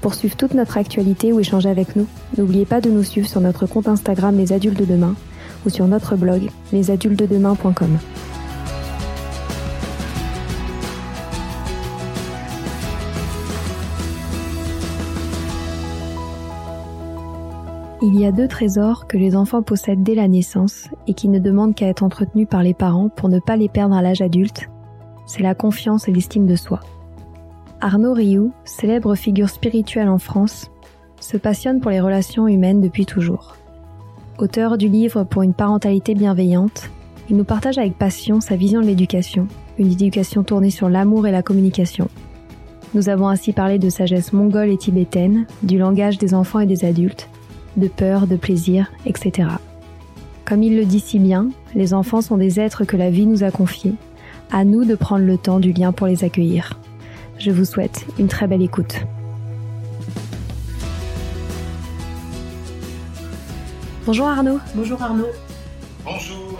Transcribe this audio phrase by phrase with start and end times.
[0.00, 2.06] Pour suivre toute notre actualité ou échanger avec nous,
[2.38, 5.14] n'oubliez pas de nous suivre sur notre compte Instagram Les Adultes de Demain
[5.66, 7.98] ou sur notre blog lesadultesdedemain.com.
[18.02, 21.38] Il y a deux trésors que les enfants possèdent dès la naissance et qui ne
[21.38, 24.70] demandent qu'à être entretenus par les parents pour ne pas les perdre à l'âge adulte.
[25.26, 26.80] C'est la confiance et l'estime de soi.
[27.82, 30.70] Arnaud Rioux, célèbre figure spirituelle en France,
[31.18, 33.56] se passionne pour les relations humaines depuis toujours.
[34.38, 36.90] Auteur du livre Pour une parentalité bienveillante,
[37.30, 39.48] il nous partage avec passion sa vision de l'éducation,
[39.78, 42.08] une éducation tournée sur l'amour et la communication.
[42.92, 46.84] Nous avons ainsi parlé de sagesse mongole et tibétaine, du langage des enfants et des
[46.84, 47.30] adultes,
[47.78, 49.48] de peur, de plaisir, etc.
[50.44, 53.42] Comme il le dit si bien, les enfants sont des êtres que la vie nous
[53.42, 53.94] a confiés,
[54.50, 56.78] à nous de prendre le temps du lien pour les accueillir.
[57.40, 58.96] Je vous souhaite une très belle écoute.
[64.04, 64.58] Bonjour Arnaud.
[64.74, 65.30] Bonjour Arnaud.
[66.04, 66.58] Bonjour.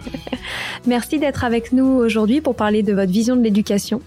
[0.86, 4.00] Merci d'être avec nous aujourd'hui pour parler de votre vision de l'éducation.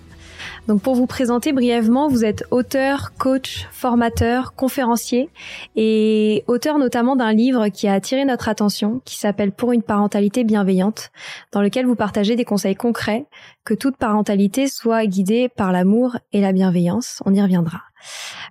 [0.67, 5.29] Donc pour vous présenter brièvement, vous êtes auteur, coach, formateur, conférencier
[5.75, 10.43] et auteur notamment d'un livre qui a attiré notre attention, qui s'appelle Pour une parentalité
[10.43, 11.11] bienveillante,
[11.51, 13.25] dans lequel vous partagez des conseils concrets
[13.65, 17.23] que toute parentalité soit guidée par l'amour et la bienveillance.
[17.25, 17.81] On y reviendra.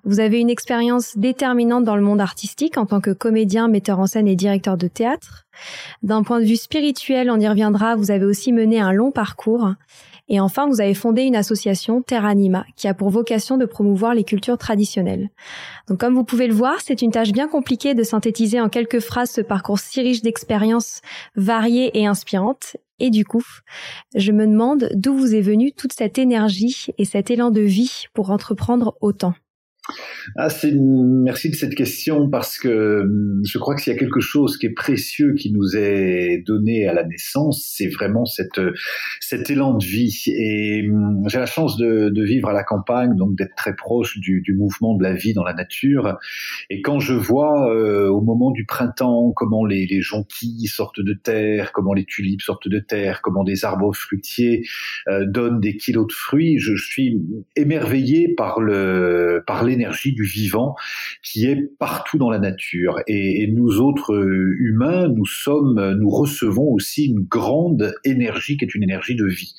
[0.05, 4.07] Vous avez une expérience déterminante dans le monde artistique en tant que comédien, metteur en
[4.07, 5.47] scène et directeur de théâtre.
[6.03, 9.75] D'un point de vue spirituel, on y reviendra, vous avez aussi mené un long parcours
[10.31, 14.15] et enfin, vous avez fondé une association Terra Anima qui a pour vocation de promouvoir
[14.15, 15.29] les cultures traditionnelles.
[15.89, 19.01] Donc comme vous pouvez le voir, c'est une tâche bien compliquée de synthétiser en quelques
[19.01, 21.01] phrases ce parcours si riche d'expériences
[21.35, 22.77] variées et inspirantes.
[23.01, 23.43] Et du coup,
[24.15, 28.05] je me demande d'où vous est venue toute cette énergie et cet élan de vie
[28.15, 29.35] pour entreprendre autant.
[30.37, 34.21] Ah, merci de cette question parce que hum, je crois que s'il y a quelque
[34.21, 38.59] chose qui est précieux qui nous est donné à la naissance, c'est vraiment cet
[39.51, 40.23] élan de vie.
[40.27, 44.45] Et hum, j'ai la chance de, vivre à la campagne, donc d'être très proche du,
[44.57, 46.19] mouvement de la vie dans la nature.
[46.69, 51.15] Et quand je vois euh, au moment du printemps comment les, les jonquilles sortent de
[51.15, 54.67] terre, comment les tulipes sortent de terre, comment des arbres fruitiers
[55.09, 57.23] euh, donnent des kilos de fruits, je, suis
[57.57, 58.59] émerveillé par
[59.47, 60.77] par l'énergie énergie du vivant
[61.23, 63.01] qui est partout dans la nature.
[63.07, 68.75] Et, nous autres euh, humains, nous sommes, nous recevons aussi une grande énergie qui est
[68.75, 69.55] une énergie de vie.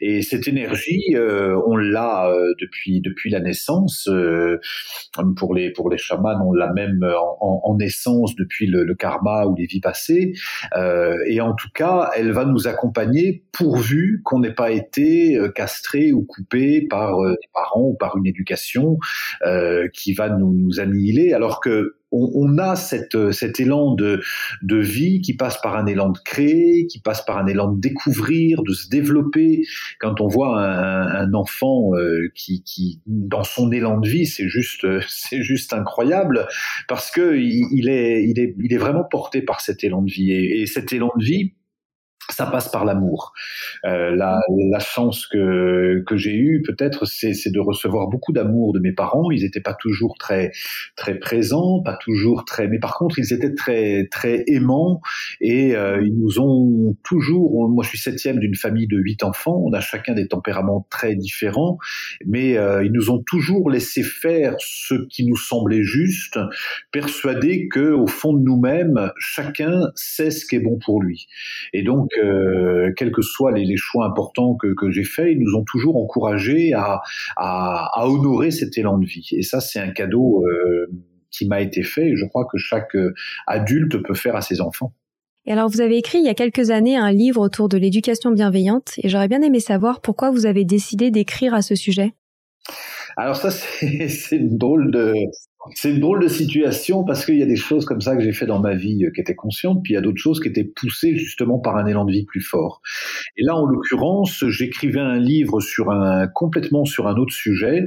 [0.00, 4.08] Et cette énergie, euh, on l'a euh, depuis depuis la naissance.
[5.36, 9.56] pour les pour les chamans, on l'a même en, en, naissance depuis le, karma ou
[9.56, 10.34] les vies passées.
[11.26, 16.24] et en tout cas, elle va nous accompagner pourvu qu'on n'ait pas été castré ou
[16.24, 18.98] coupé par des parents ou par une éducation
[19.46, 19.61] euh,
[19.92, 23.14] qui va nous, nous, annihiler, alors que on, a cet
[23.58, 24.20] élan de,
[24.62, 28.62] vie qui passe par un élan de créer, qui passe par un élan de découvrir,
[28.62, 29.62] de se développer.
[29.98, 35.42] Quand on voit un, enfant euh, qui, dans son élan de vie, c'est juste, c'est
[35.42, 36.46] juste incroyable
[36.88, 40.32] parce que il, est, il est, il est vraiment porté par cet élan de vie
[40.32, 41.52] et cet élan de vie
[42.30, 43.32] ça passe par l'amour.
[43.84, 44.40] Euh, la,
[44.70, 49.30] la, chance que, que j'ai eue, peut-être, c'est, de recevoir beaucoup d'amour de mes parents.
[49.30, 50.52] Ils n'étaient pas toujours très
[50.96, 55.00] très présents, pas toujours très, mais par contre, ils étaient très très aimants
[55.40, 57.68] et euh, ils nous ont toujours.
[57.68, 59.60] Moi, je suis septième d'une famille de huit enfants.
[59.64, 61.78] On a chacun des tempéraments très différents,
[62.24, 66.38] mais euh, ils nous ont toujours laissé faire ce qui nous semblait juste,
[66.92, 71.26] persuadés que au fond de nous-mêmes, chacun sait ce qui est bon pour lui.
[71.72, 75.64] Et donc euh, quels que soient les, choix importants que, j'ai faits, ils nous ont
[75.64, 77.02] toujours encouragés à,
[78.04, 79.28] honorer cet élan de vie.
[79.32, 80.90] Et ça, c'est un cadeau euh,
[81.30, 83.14] qui m'a été fait et je crois que chaque euh,
[83.46, 84.92] adulte peut faire à ses enfants.
[85.44, 88.30] Et alors, vous avez écrit il y a quelques années un livre autour de l'éducation
[88.30, 92.12] bienveillante et j'aurais bien aimé savoir pourquoi vous avez décidé d'écrire à ce sujet.
[93.16, 95.14] Alors ça, c'est une drôle de,
[95.74, 98.32] c'est une drôle de situation parce qu'il y a des choses comme ça que j'ai
[98.32, 100.48] fait dans ma vie euh, qui étaient conscientes, puis il y a d'autres choses qui
[100.48, 102.82] étaient poussées justement par un élan de vie plus fort.
[103.36, 107.86] Et là, en l'occurrence, j'écrivais un livre sur un complètement sur un autre sujet,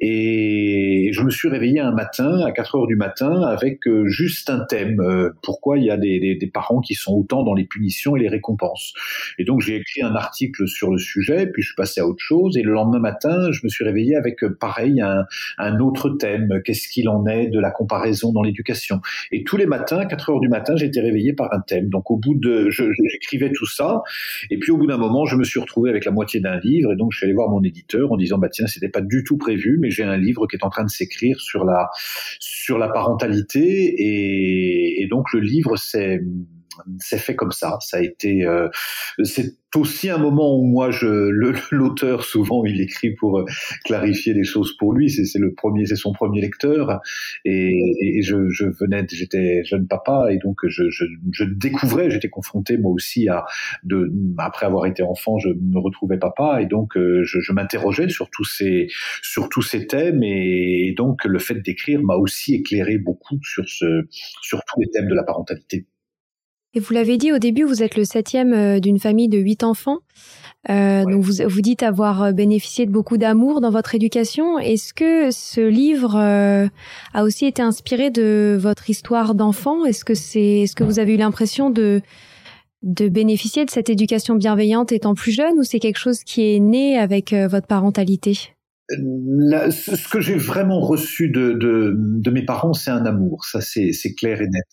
[0.00, 4.50] et je me suis réveillé un matin à 4 heures du matin avec euh, juste
[4.50, 5.00] un thème.
[5.00, 8.28] Euh, pourquoi il y a des, parents qui sont autant dans les punitions et les
[8.28, 8.92] récompenses
[9.38, 12.18] Et donc j'ai écrit un article sur le sujet, puis je suis passé à autre
[12.22, 15.24] chose, et le lendemain matin, je me suis réveillé avec pareil un,
[15.58, 16.60] un autre thème.
[16.64, 19.00] Qu'est-ce qu'il en est de la comparaison dans l'éducation.
[19.30, 21.88] Et tous les matins, 4 heures du matin, j'étais réveillé par un thème.
[21.88, 24.02] Donc au bout de, j'écrivais tout ça,
[24.50, 26.92] et puis au bout d'un moment, je me suis retrouvé avec la moitié d'un livre,
[26.92, 29.24] et donc je suis allé voir mon éditeur en disant bah tiens, c'était pas du
[29.24, 31.90] tout prévu, mais j'ai un livre qui est en train de s'écrire sur la
[32.40, 36.22] sur la parentalité, et, et donc le livre c'est
[36.98, 37.78] c'est fait comme ça.
[37.80, 38.68] Ça a été, euh,
[39.22, 41.06] c'est aussi un moment où moi, je,
[41.70, 43.44] l'auteur souvent, il écrit pour euh,
[43.84, 45.08] clarifier les choses pour lui.
[45.10, 47.00] C'est le premier, c'est son premier lecteur,
[47.44, 52.28] et, et je, je, venais, j'étais jeune papa, et donc je, je, je découvrais, j'étais
[52.28, 53.44] confronté moi aussi à,
[53.84, 58.08] de, après avoir été enfant, je me retrouvais papa, et donc euh, je, je m'interrogeais
[58.08, 58.88] sur tous ces,
[59.22, 64.06] sur tous ces thèmes, et donc le fait d'écrire m'a aussi éclairé beaucoup sur ce,
[64.42, 65.86] sur tous les thèmes de la parentalité.
[66.74, 69.62] Et vous l'avez dit au début, vous êtes le septième euh, d'une famille de huit
[69.62, 69.98] enfants.
[70.70, 74.58] Euh, Donc vous, vous dites avoir euh, bénéficié de beaucoup d'amour dans votre éducation.
[74.58, 76.68] Est-ce que ce livre euh,
[77.14, 79.84] a aussi été inspiré de votre histoire d'enfant?
[79.84, 82.00] Est-ce que c'est, est-ce que vous avez eu l'impression de
[82.82, 86.58] de bénéficier de cette éducation bienveillante étant plus jeune ou c'est quelque chose qui est
[86.58, 88.54] né avec votre parentalité?
[88.90, 93.44] Ce que j'ai vraiment reçu de, de, de mes parents, c'est un amour.
[93.44, 94.64] Ça, c'est clair et net.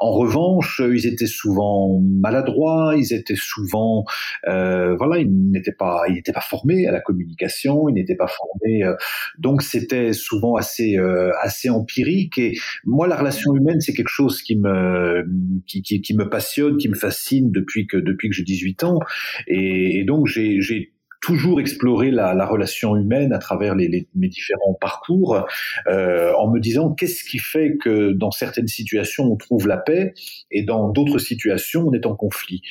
[0.00, 2.94] En revanche, ils étaient souvent maladroits.
[2.96, 4.04] Ils étaient souvent,
[4.48, 7.88] euh, voilà, ils n'étaient pas, ils n'étaient pas formés à la communication.
[7.88, 8.82] Ils n'étaient pas formés.
[8.82, 8.94] Euh,
[9.38, 12.38] donc, c'était souvent assez, euh, assez empirique.
[12.38, 12.54] Et
[12.84, 15.24] moi, la relation humaine, c'est quelque chose qui me,
[15.66, 18.98] qui, qui, qui, me passionne, qui me fascine depuis que depuis que j'ai 18 ans.
[19.46, 24.28] Et, et donc, j'ai toujours explorer la, la, relation humaine à travers les, les, mes
[24.28, 25.44] différents parcours,
[25.86, 30.14] euh, en me disant qu'est-ce qui fait que dans certaines situations on trouve la paix
[30.50, 32.62] et dans d'autres situations on est en conflit.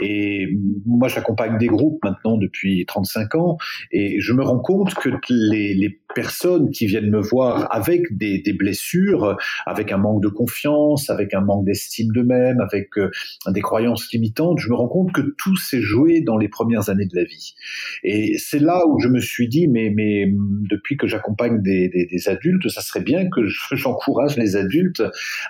[0.00, 0.48] Et
[0.84, 3.56] moi j'accompagne des groupes maintenant depuis 35 ans
[3.92, 8.38] et je me rends compte que les, les personnes qui viennent me voir avec des,
[8.38, 13.10] des, blessures, avec un manque de confiance, avec un manque d'estime d'eux-mêmes, avec euh,
[13.48, 17.06] des croyances limitantes, je me rends compte que tout s'est joué dans les premières années
[17.06, 17.54] de la vie.
[18.02, 22.06] Et c'est là où je me suis dit, mais, mais depuis que j'accompagne des, des,
[22.06, 23.40] des, adultes, ça serait bien que
[23.72, 25.02] j'encourage les adultes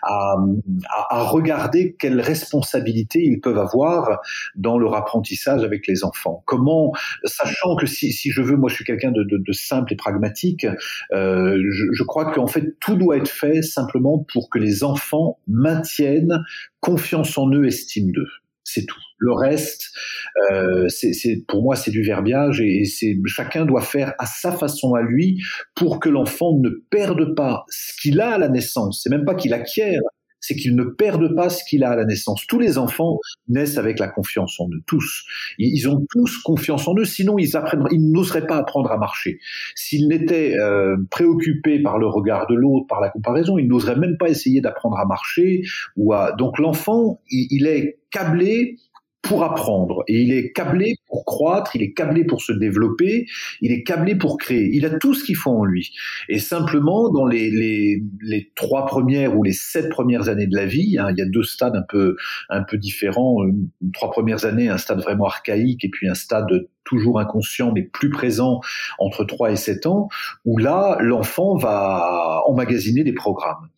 [0.02, 0.37] à,
[0.88, 4.20] à, à, regarder quelles responsabilités ils peuvent avoir
[4.56, 6.42] dans leur apprentissage avec les enfants.
[6.46, 6.92] Comment,
[7.25, 9.96] sachant que si, si je veux, moi je suis quelqu'un de, de, de simple et
[9.96, 10.66] pragmatique,
[11.12, 15.38] euh, je, je crois qu'en fait tout doit être fait simplement pour que les enfants
[15.46, 16.42] maintiennent
[16.80, 18.28] confiance en eux, estime d'eux.
[18.64, 19.00] C'est tout.
[19.19, 19.90] Le reste,
[20.50, 24.95] euh, c'est pour moi, c'est du verbiage et, c'est chacun doit faire à sa façon
[24.95, 25.40] à lui
[25.75, 29.00] pour que l'enfant ne perde pas ce qu'il a à la naissance.
[29.02, 30.00] C'est même pas qu'il acquiert,
[30.42, 32.46] c'est qu'ils ne perdent pas ce qu'il a à la naissance.
[32.46, 33.18] Tous les enfants
[33.49, 35.25] naissent avec la confiance en eux, tous.
[35.58, 37.52] Ils ont tous confiance en eux, sinon ils
[37.92, 39.38] ils n'oseraient pas apprendre à marcher.
[39.75, 44.16] S'ils n'étaient euh, préoccupés par le regard de l'autre, par la comparaison, ils n'oseraient même
[44.18, 45.62] pas essayer d'apprendre à marcher.
[45.96, 46.32] Ou à...
[46.32, 48.76] Donc l'enfant, il est câblé
[49.22, 50.02] pour apprendre.
[50.08, 53.26] Et il est câblé pour croître, il est câblé pour se développer,
[53.61, 54.71] il est câblé pour créer.
[54.73, 55.92] Il a tout ce qu'il faut en lui.
[56.31, 60.97] Et simplement, dans les, les, trois premières ou les sept premières années de la vie,
[60.99, 62.16] hein, il y a deux stades un peu,
[62.49, 63.37] un peu différents.
[63.92, 66.47] trois premières années, un stade vraiment archaïque et puis un stade
[66.85, 68.61] toujours inconscient mais plus présent
[68.99, 70.09] entre 3 et 7 ans,
[70.47, 73.69] où là, l'enfant va emmagasiner des programmes.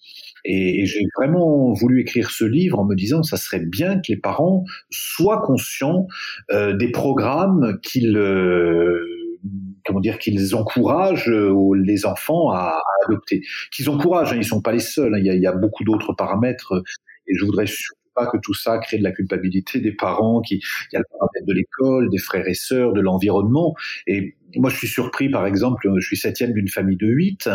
[0.44, 4.16] Et, j'ai vraiment voulu écrire ce livre en me disant ça serait bien que les
[4.16, 6.06] parents soient conscients
[6.52, 9.14] euh, des programmes qu'ils euh,
[9.86, 14.32] comment dire qu'ils encouragent euh, les enfants à, adopter, qu'ils encouragent.
[14.32, 15.14] Hein, ils sont pas les seuls.
[15.14, 16.82] Hein, il, y a, il, y a, beaucoup d'autres paramètres.
[17.26, 20.40] Et je voudrais surtout pas que tout ça crée de la culpabilité des parents.
[20.40, 23.74] Qui, il y a le paramètre de l'école, des frères et sœurs, de l'environnement.
[24.06, 27.48] Et moi, je suis surpris, par exemple, je suis septième d'une famille de huit.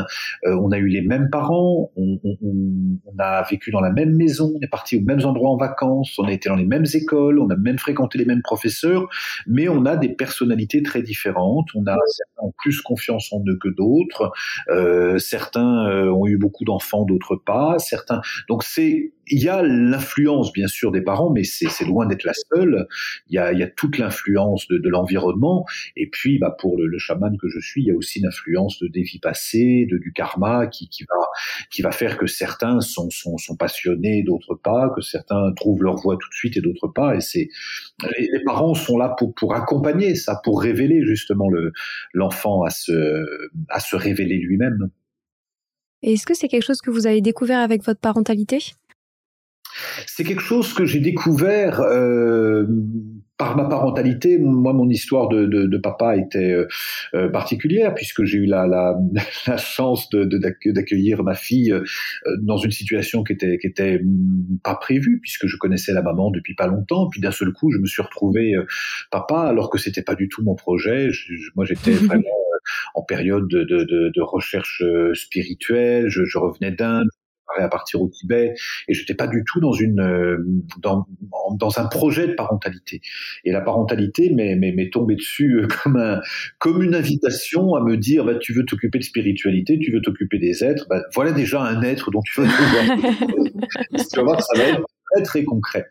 [0.46, 4.15] Euh, on a eu les mêmes parents, on, on, on, a vécu dans la même
[4.15, 6.86] maison, on est parti aux mêmes endroits en vacances, on a été dans les mêmes
[6.93, 9.08] écoles, on a même fréquenté les mêmes professeurs,
[9.48, 11.67] mais on a des personnalités très différentes.
[11.75, 14.31] On a certains ont plus confiance en eux que d'autres.
[14.69, 17.77] Euh, certains euh, ont eu beaucoup d'enfants, d'autres pas.
[17.79, 18.22] Certains.
[18.48, 22.34] Donc c'est il y a l'influence bien sûr des parents, mais c'est loin d'être la
[22.34, 22.88] seule.
[23.29, 25.65] Il y a, il y a toute l'influence de, de l'environnement.
[25.96, 28.28] Et puis, bah, pour le, le chaman que je suis, il y a aussi une
[28.28, 31.16] influence de des vies passées, de du karma qui, qui va
[31.72, 35.96] qui va faire que certains sont sont, sont passionnés, d'autres pas, que certains trouvent leur
[35.96, 37.16] voie tout de suite et d'autres pas.
[37.16, 37.50] Et c'est
[38.18, 41.72] les, parents sont là pour pour accompagner ça, pour révéler justement le
[42.14, 43.26] l'enfant à se
[43.70, 44.90] à se révéler lui-même.
[46.02, 48.60] Est-ce que c'est quelque chose que vous avez découvert avec votre parentalité?
[50.06, 52.66] C'est quelque chose que j'ai découvert euh,
[53.40, 54.38] par ma parentalité.
[54.38, 56.68] Moi, mon histoire de, de, de papa était euh,
[57.14, 59.00] euh particulière puisque j'ai eu la, la,
[59.48, 61.84] la chance d'accueillir de, ma fille euh,
[62.42, 66.32] dans une situation qui était, qui était mm, pas prévue puisque je connaissais la maman
[66.32, 67.08] depuis pas longtemps.
[67.10, 68.66] Puis d'un seul coup, je me suis retrouvé euh,
[69.10, 71.10] papa alors que c'était pas du tout mon projet.
[71.10, 72.28] Je, moi, j'étais vraiment
[72.94, 74.84] en période de, de, de recherche
[75.14, 76.10] spirituelle.
[76.10, 77.08] Je, je revenais d'Inde,
[77.58, 78.53] à partir au Tibet
[78.88, 80.38] et j'étais pas du tout dans une euh,
[80.79, 81.06] dans,
[81.53, 83.01] dans un projet de parentalité.
[83.44, 86.22] Et la parentalité m'est tombée dessus euh, comme un
[86.60, 90.39] comme une invitation à me dire bah, tu veux t'occuper de spiritualité tu veux t'occuper
[90.39, 92.48] des êtres bah, voilà déjà un être dont tu vas
[92.98, 95.88] tu vas voir ça va être très très concret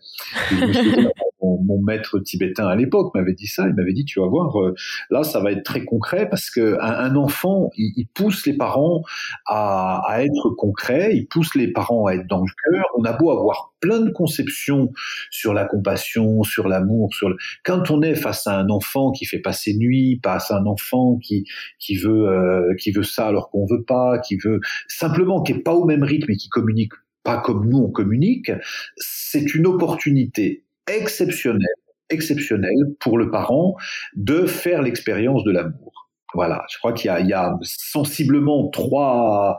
[1.43, 3.67] mon, maître tibétain à l'époque m'avait dit ça.
[3.69, 4.75] Il m'avait dit, tu vas voir, euh,
[5.11, 9.03] là, ça va être très concret parce que un, enfant, il, pousse les parents
[9.47, 12.85] à, être concret, il pousse les parents à être dans le cœur.
[12.97, 14.91] On a beau avoir plein de conceptions
[15.31, 17.37] sur la compassion, sur l'amour, sur le...
[17.65, 21.19] quand on est face à un enfant qui fait passer nuit, face à un enfant
[21.19, 21.45] qui
[21.79, 25.63] qui veut euh, qui veut ça alors qu'on veut pas, qui veut simplement qui est
[25.63, 26.93] pas au même rythme et qui communique
[27.25, 28.51] pas comme nous on communique,
[28.97, 31.67] c'est une opportunité exceptionnel,
[32.11, 33.77] exceptionnel pour le parent
[34.17, 35.99] de faire l'expérience de l'amour.
[36.35, 39.57] Voilà, je crois qu'il y, y a, sensiblement trois,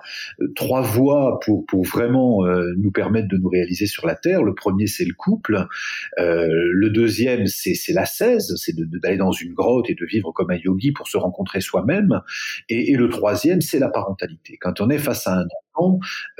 [0.55, 4.43] trois voies pour, pour vraiment euh, nous permettre de nous réaliser sur la Terre.
[4.43, 5.65] Le premier, c'est le couple.
[6.19, 10.51] Euh, le deuxième, c'est la 16, c'est d'aller dans une grotte et de vivre comme
[10.51, 12.21] un yogi pour se rencontrer soi-même.
[12.69, 14.57] Et, et, le troisième, c'est la parentalité.
[14.61, 15.45] Quand on est face à un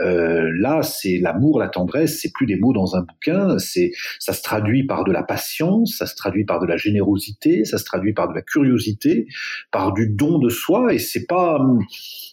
[0.01, 4.33] euh, là, c'est l'amour, la tendresse, c'est plus des mots dans un bouquin, c'est ça
[4.33, 7.86] se traduit par de la patience, ça se traduit par de la générosité, ça se
[7.86, 9.27] traduit par de la curiosité,
[9.71, 11.59] par du don de soi, et c'est pas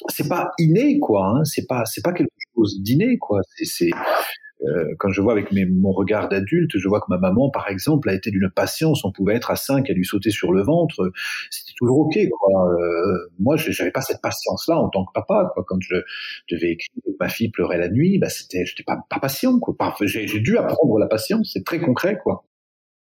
[0.09, 3.91] c'est pas inné quoi, hein, c'est pas c'est pas quelque chose d'inné quoi, c'est
[4.65, 8.09] euh, quand je vois avec mon regard d'adulte, je vois que ma maman, par exemple,
[8.09, 9.05] a été d'une patience.
[9.05, 11.13] On pouvait être à cinq, à lui sauter sur le ventre.
[11.51, 12.19] C'était toujours ok.
[12.31, 12.73] Quoi.
[12.73, 15.51] Euh, moi, je n'avais pas cette patience-là en tant que papa.
[15.55, 15.65] Quoi.
[15.67, 15.97] Quand je
[16.51, 19.59] devais écrire, ma fille pleurait la nuit, bah, c'était, j'étais pas, pas patient.
[19.59, 19.77] Quoi.
[20.03, 21.51] J'ai dû apprendre la patience.
[21.53, 22.45] C'est très concret, quoi.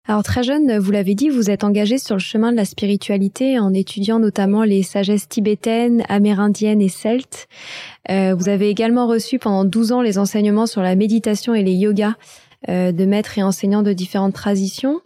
[0.07, 3.59] Alors très jeune, vous l'avez dit, vous êtes engagé sur le chemin de la spiritualité
[3.59, 7.49] en étudiant notamment les sagesses tibétaines, amérindiennes et celtes.
[8.11, 11.73] Euh, vous avez également reçu pendant 12 ans les enseignements sur la méditation et les
[11.73, 12.17] yogas
[12.69, 15.01] euh, de maîtres et enseignants de différentes traditions.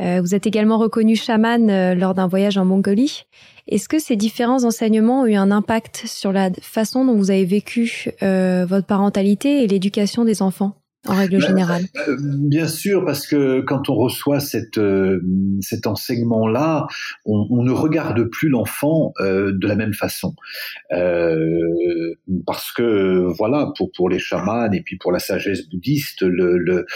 [0.00, 3.26] Euh, vous êtes également reconnu chaman lors d'un voyage en Mongolie.
[3.68, 7.44] Est-ce que ces différents enseignements ont eu un impact sur la façon dont vous avez
[7.44, 10.81] vécu votre parentalité et l'éducation des enfants?
[11.08, 15.20] En règle bah, générale euh, Bien sûr, parce que quand on reçoit cette, euh,
[15.60, 16.86] cet enseignement-là,
[17.26, 20.36] on, on, ne regarde plus l'enfant euh, de la même façon.
[20.92, 22.14] Euh,
[22.46, 26.86] parce que, voilà, pour, pour les chamans et puis pour la sagesse bouddhiste, le, le,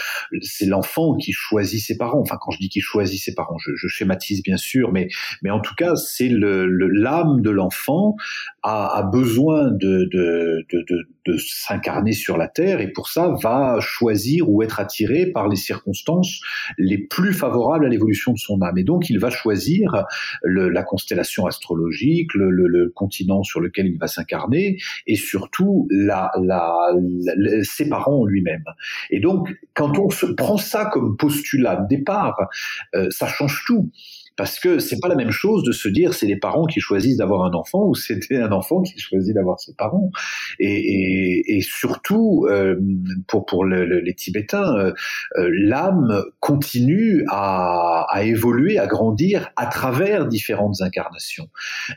[0.41, 2.21] c'est l'enfant qui choisit ses parents.
[2.21, 5.09] Enfin, quand je dis qu'il choisit ses parents, je, je, schématise bien sûr, mais,
[5.41, 8.15] mais en tout cas, c'est l'âme le, l'âme de l'enfant
[8.63, 13.33] a, a, besoin de, de, de, de, de s'incarner sur la terre et pour ça
[13.41, 16.39] va choisir ou être attiré par les circonstances
[16.77, 18.77] les plus favorables à l'évolution de son âme.
[18.77, 20.05] Et donc, il va choisir
[20.43, 26.73] la constellation astrologique, le, continent sur lequel il va s'incarner, et surtout la, la,
[27.63, 28.63] ses parents lui-même.
[29.09, 32.49] Et donc, quand on se prend ça comme postulat de départ,
[32.95, 33.89] euh, ça change tout
[34.37, 37.17] parce que c'est pas la même chose de se dire c'est les parents qui choisissent
[37.17, 40.11] d'avoir un enfant ou c'était un enfant qui choisit d'avoir ses parents.
[40.59, 42.75] Et, et, et surtout euh,
[43.27, 44.93] pour pour le, le, les Tibétains, euh,
[45.37, 51.49] euh, l'âme continue à, à évoluer, à grandir à travers différentes incarnations.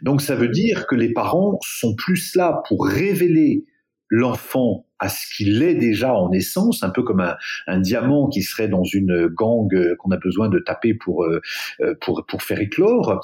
[0.02, 3.66] Donc ça veut dire que les parents sont plus là pour révéler
[4.08, 8.42] l'enfant à ce qu'il est déjà en essence, un peu comme un, un diamant qui
[8.42, 11.40] serait dans une gangue euh, qu'on a besoin de taper pour euh,
[11.80, 13.20] euh, pour pour faire éclore,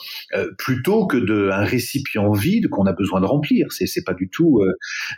[0.59, 3.71] plutôt que de un récipient vide qu'on a besoin de remplir.
[3.71, 4.63] C'est c'est pas du tout.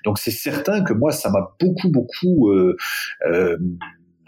[0.04, 2.52] donc c'est certain que moi ça m'a beaucoup beaucoup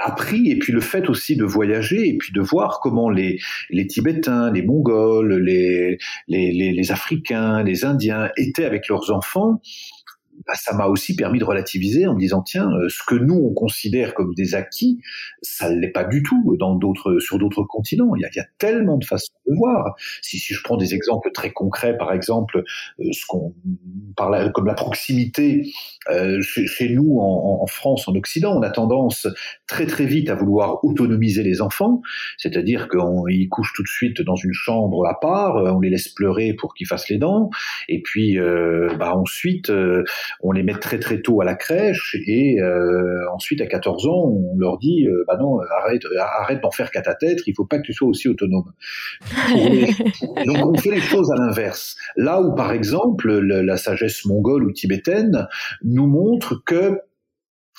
[0.03, 3.39] appris et puis le fait aussi de voyager et puis de voir comment les,
[3.71, 9.61] les Tibétains, les Mongols, les, les, les Africains, les Indiens étaient avec leurs enfants
[10.47, 13.35] bah, ça m'a aussi permis de relativiser en me disant tiens, euh, ce que nous
[13.35, 15.01] on considère comme des acquis,
[15.43, 18.15] ça ne l'est pas du tout dans d'autres sur d'autres continents.
[18.17, 19.95] Il y, a, il y, a, tellement de façons de voir.
[20.23, 22.63] Si, si je prends des exemples très concrets, par exemple,
[23.01, 23.55] euh, ce qu'on
[24.17, 25.71] parle comme la proximité
[26.11, 29.27] euh, chez, chez, nous en, en, France, en Occident, on a tendance
[29.67, 32.01] très très vite à vouloir autonomiser les enfants,
[32.39, 36.55] c'est-à-dire qu'ils couchent tout de suite dans une chambre à part, on les laisse pleurer
[36.55, 37.51] pour qu'ils fassent les dents,
[37.89, 39.71] et puis euh, bah, ensuite
[40.41, 44.25] on les met très très tôt à la crèche et euh, ensuite à 14 ans
[44.27, 47.65] on leur dit euh, bah non arrête arrête d'en faire qu'à ta tête il faut
[47.65, 48.73] pas que tu sois aussi autonome
[50.47, 54.73] donc on fait les choses à l'inverse là où par exemple la sagesse mongole ou
[54.73, 55.47] tibétaine
[55.83, 57.01] nous montre que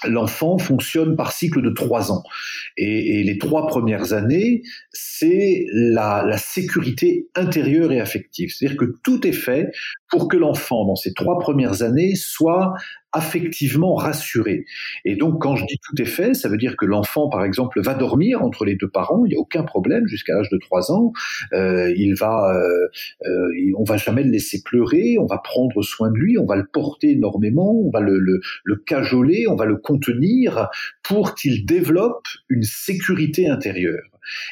[0.08, 2.24] l'enfant fonctionne par cycle de trois ans.
[2.78, 8.52] Et, et les trois premières années, c'est la, la, sécurité intérieure et affective.
[8.52, 9.72] C'est-à-dire que tout est fait
[10.12, 12.74] pour que l'enfant, dans ces trois premières années, soit
[13.14, 14.66] affectivement rassuré.
[15.06, 17.82] Et donc, quand je dis tout est fait, ça veut dire que l'enfant, par exemple,
[17.82, 20.92] va dormir entre les deux parents, il n'y a aucun problème jusqu'à l'âge de trois
[20.92, 21.12] ans.
[21.54, 22.88] Euh, il va, euh,
[23.26, 26.56] euh, on va jamais le laisser pleurer, on va prendre soin de lui, on va
[26.56, 30.70] le porter énormément, on va le, le, le cajoler, on va le contenir
[31.04, 34.04] pour qu'il développe une sécurité intérieure.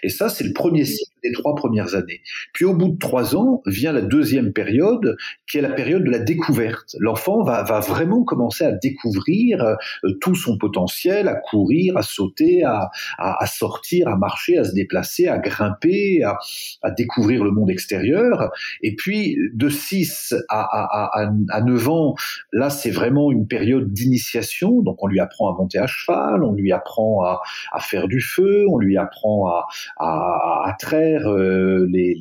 [0.03, 2.21] Et ça, c'est le premier cycle des trois premières années.
[2.53, 5.17] Puis au bout de trois ans vient la deuxième période,
[5.49, 6.95] qui est la période de la découverte.
[6.99, 9.75] L'enfant va, va vraiment commencer à découvrir euh,
[10.21, 14.73] tout son potentiel, à courir, à sauter, à, à, à, sortir, à marcher, à se
[14.73, 16.37] déplacer, à grimper, à,
[16.81, 18.51] à découvrir le monde extérieur.
[18.81, 22.15] Et puis de 6 à, à, à, à 9 ans,
[22.51, 24.81] là c'est vraiment une période d'initiation.
[24.81, 28.21] Donc on lui apprend à monter à cheval, on lui apprend à, à faire du
[28.21, 29.58] feu, on lui apprend à,
[29.97, 32.15] à, à traire euh, les,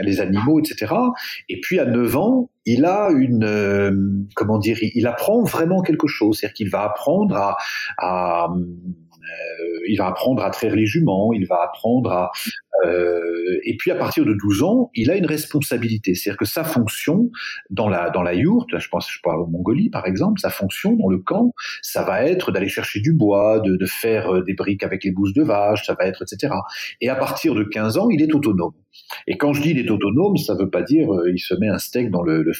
[0.00, 0.92] les, animaux, etc.
[1.48, 3.92] Et puis à 9 ans, il a une, euh,
[4.34, 7.56] comment dire, il apprend vraiment quelque chose, c'est-à-dire qu'il va apprendre à,
[7.98, 8.48] à
[9.24, 12.30] euh, il va apprendre à traire les juments, il va apprendre à...
[12.84, 16.14] Euh, et puis à partir de 12 ans, il a une responsabilité.
[16.14, 17.30] C'est-à-dire que sa fonction
[17.70, 20.94] dans la, dans la yourte, je pense je parle en Mongolie par exemple, sa fonction
[20.94, 24.54] dans le camp, ça va être d'aller chercher du bois, de, de faire euh, des
[24.54, 26.52] briques avec les bousses de vache, ça va être etc.
[27.00, 28.72] Et à partir de 15 ans, il est autonome.
[29.26, 31.68] Et quand je dis il est autonome, ça veut pas dire euh, il se met
[31.68, 32.52] un steak dans le, le,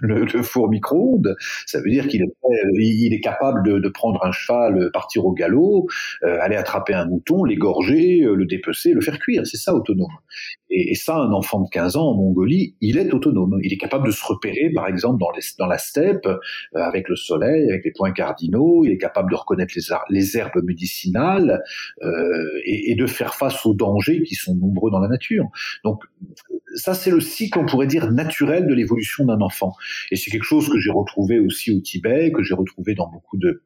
[0.00, 1.34] le, le four micro-ondes.
[1.66, 2.32] Ça veut dire qu'il est,
[2.78, 5.88] il est capable de, de, prendre un cheval, partir au galop,
[6.24, 9.46] euh, aller attraper un mouton, l'égorger, euh, le dépecer, le faire cuire.
[9.54, 10.10] C'est ça autonome.
[10.68, 13.60] Et, ça, un enfant de 15 ans en Mongolie, il est autonome.
[13.62, 16.38] Il est capable de se repérer, par exemple, dans, la steppe, euh,
[16.74, 18.84] avec le soleil, avec les points cardinaux.
[18.84, 19.72] Il est capable de reconnaître
[20.10, 21.62] les, herbes médicinales
[22.02, 25.46] euh, et de faire face aux dangers qui sont nombreux dans la nature.
[25.84, 26.02] Donc,
[26.74, 29.74] ça, c'est le cycle, on pourrait dire, naturel de l'évolution d'un enfant.
[30.10, 33.36] Et c'est quelque chose que j'ai retrouvé aussi au Tibet, que j'ai retrouvé dans beaucoup
[33.36, 33.62] de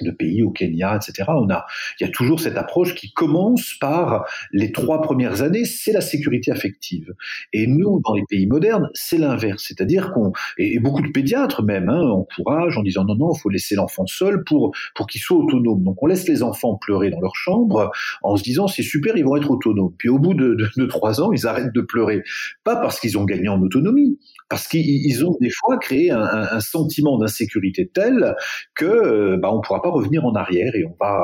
[0.00, 1.28] de pays, au Kenya, etc.
[1.28, 1.66] On a,
[2.00, 6.00] il y a toujours cette approche qui commence par les trois premières années, c'est la
[6.00, 7.14] sécurité affective.
[7.52, 11.88] Et nous, dans les pays modernes, c'est l'inverse, c'est-à-dire qu'on et, beaucoup de pédiatres même
[11.88, 15.36] hein, encouragent en disant non non, il faut laisser l'enfant seul pour pour qu'il soit
[15.36, 15.82] autonome.
[15.82, 17.90] Donc on laisse les enfants pleurer dans leur chambre
[18.22, 19.94] en se disant c'est super, ils vont être autonomes.
[19.98, 22.22] Puis au bout de, trois ans, ils arrêtent de pleurer,
[22.64, 26.60] pas parce qu'ils ont gagné en autonomie, parce qu'ils ont des fois créé un, un,
[26.60, 28.34] sentiment d'insécurité tel
[28.74, 31.22] que bah, on pourra pas revenir en arrière et on va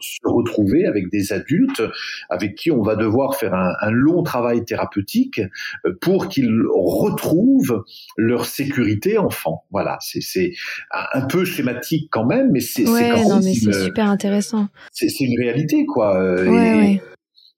[0.00, 1.82] se retrouver avec des adultes
[2.30, 5.40] avec qui on va devoir faire un, un long travail thérapeutique
[5.84, 7.84] euh, pour qu'ils retrouvent
[8.16, 9.64] leur sécurité enfant.
[9.70, 10.52] Voilà, c'est
[10.92, 14.68] un peu schématique quand même, mais c'est ouais, non, mais c'est super intéressant.
[14.92, 16.20] C'est une réalité, quoi.
[16.20, 17.02] Euh, ouais,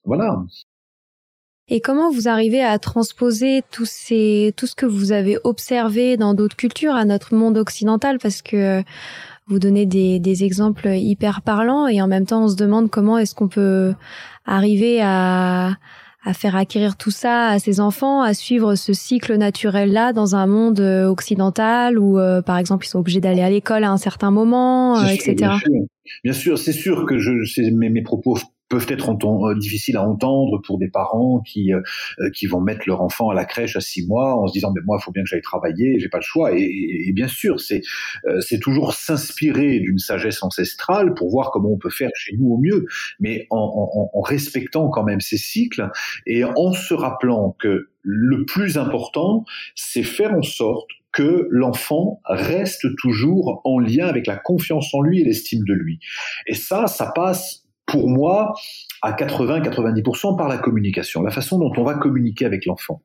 [0.05, 0.37] Voilà.
[1.73, 6.35] Et comment vous arrivez à transposer tous ces, tout ce que vous avez observé dans
[6.35, 8.19] d'autres cultures à notre monde occidental?
[8.21, 8.83] Parce que
[9.51, 13.19] vous donnez des, des, exemples hyper parlants et en même temps on se demande comment
[13.19, 13.93] est-ce qu'on peut
[14.47, 15.77] arriver à,
[16.25, 20.47] à faire acquérir tout ça à ses enfants, à suivre ce cycle naturel-là dans un
[20.47, 23.97] monde euh, occidental où, euh, par exemple, ils sont obligés d'aller à l'école à un
[23.97, 25.35] certain moment, etc.
[25.35, 25.71] Bien sûr,
[26.25, 27.31] bien sûr c'est sûr que je,
[27.71, 28.37] mes, mes propos
[28.71, 31.83] peuvent être euh, difficiles à entendre pour des parents qui euh,
[32.21, 34.73] euh, qui vont mettre leur enfant à la crèche à six mois en se disant
[34.75, 37.29] mais moi il faut bien que j'aille travailler j'ai pas le choix et, et, bien
[37.29, 37.83] sûr c'est
[38.41, 42.59] c'est toujours s'inspirer d'une sagesse ancestrale pour voir comment on peut faire chez nous au
[42.59, 42.87] mieux
[43.19, 45.91] mais en, en, en respectant quand même ces cycles
[46.27, 52.87] et en se rappelant que le plus important c'est faire en sorte que l'enfant reste
[52.97, 55.99] toujours en lien avec la confiance en lui et l'estime de lui.
[56.47, 58.55] Et ça, ça passe pour moi,
[59.03, 63.03] à 80-90% par la communication, la façon dont on va communiquer avec l'enfant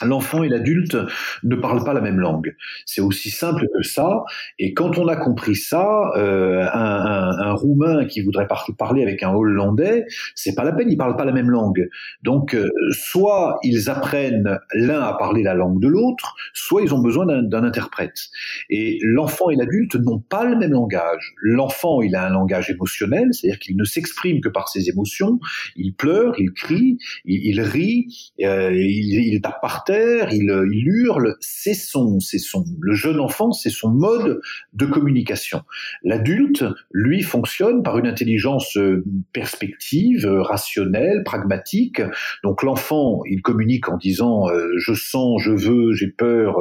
[0.00, 0.96] l'enfant et l'adulte
[1.42, 2.56] ne parlent pas la même langue.
[2.86, 4.24] C'est aussi simple que ça.
[4.58, 9.32] Et quand on a compris ça, euh, un, roumain qui voudrait par parler avec un
[9.32, 11.88] hollandais, c'est pas la peine, ils parlent pas la même langue.
[12.22, 17.02] Donc, euh, soit ils apprennent l'un à parler la langue de l'autre, soit ils ont
[17.02, 18.28] besoin d'un interprète.
[18.70, 21.34] Et l'enfant et l'adulte n'ont pas le même langage.
[21.42, 25.38] L'enfant, il a un langage émotionnel, c'est-à-dire qu'il ne s'exprime que par ses émotions.
[25.76, 30.48] Il pleure, il crie, il, rit, euh, il, il tape par il,
[30.86, 34.40] hurle, c'est son, c'est son, le jeune enfant, c'est son mode
[34.72, 35.62] de communication.
[36.02, 42.02] L'adulte, lui, fonctionne par une intelligence euh, perspective, euh, rationnelle, pragmatique.
[42.42, 46.56] Donc l'enfant, il communique en disant euh, je sens, je veux, j'ai peur,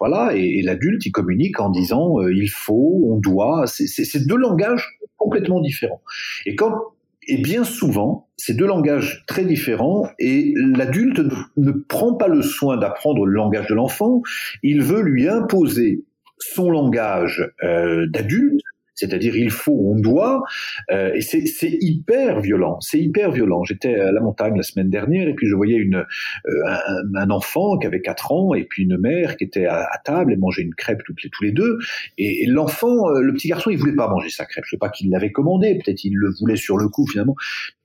[0.00, 3.64] voilà, et, et l'adulte, il communique en disant il faut, on doit.
[3.66, 6.02] C'est deux langages complètement différents.
[6.46, 6.94] Et quand
[7.28, 11.20] et bien souvent, ces deux langages très différents, et l'adulte
[11.56, 14.22] ne, prend pas le soin d'apprendre le langage de l'enfant,
[14.62, 16.04] il veut lui imposer
[16.38, 18.60] son langage euh, d'adulte
[18.94, 20.42] c'est-à-dire il faut, on doit,
[20.90, 21.42] euh, et c'est
[21.80, 23.64] hyper violent, c'est hyper violent.
[23.64, 26.04] J'étais à la montagne la semaine dernière et puis je voyais une,
[26.46, 26.76] euh,
[27.14, 30.36] un, enfant qui avait 4 ans et puis une mère qui était à, table et
[30.36, 31.78] mangeait une crêpe toutes les, tous les deux.
[32.18, 34.64] Et, l'enfant, euh, le petit garçon, il voulait pas manger sa crêpe.
[34.66, 37.34] Je sais pas qu'il l'avait commandé, peut-être il le voulait sur le coup finalement.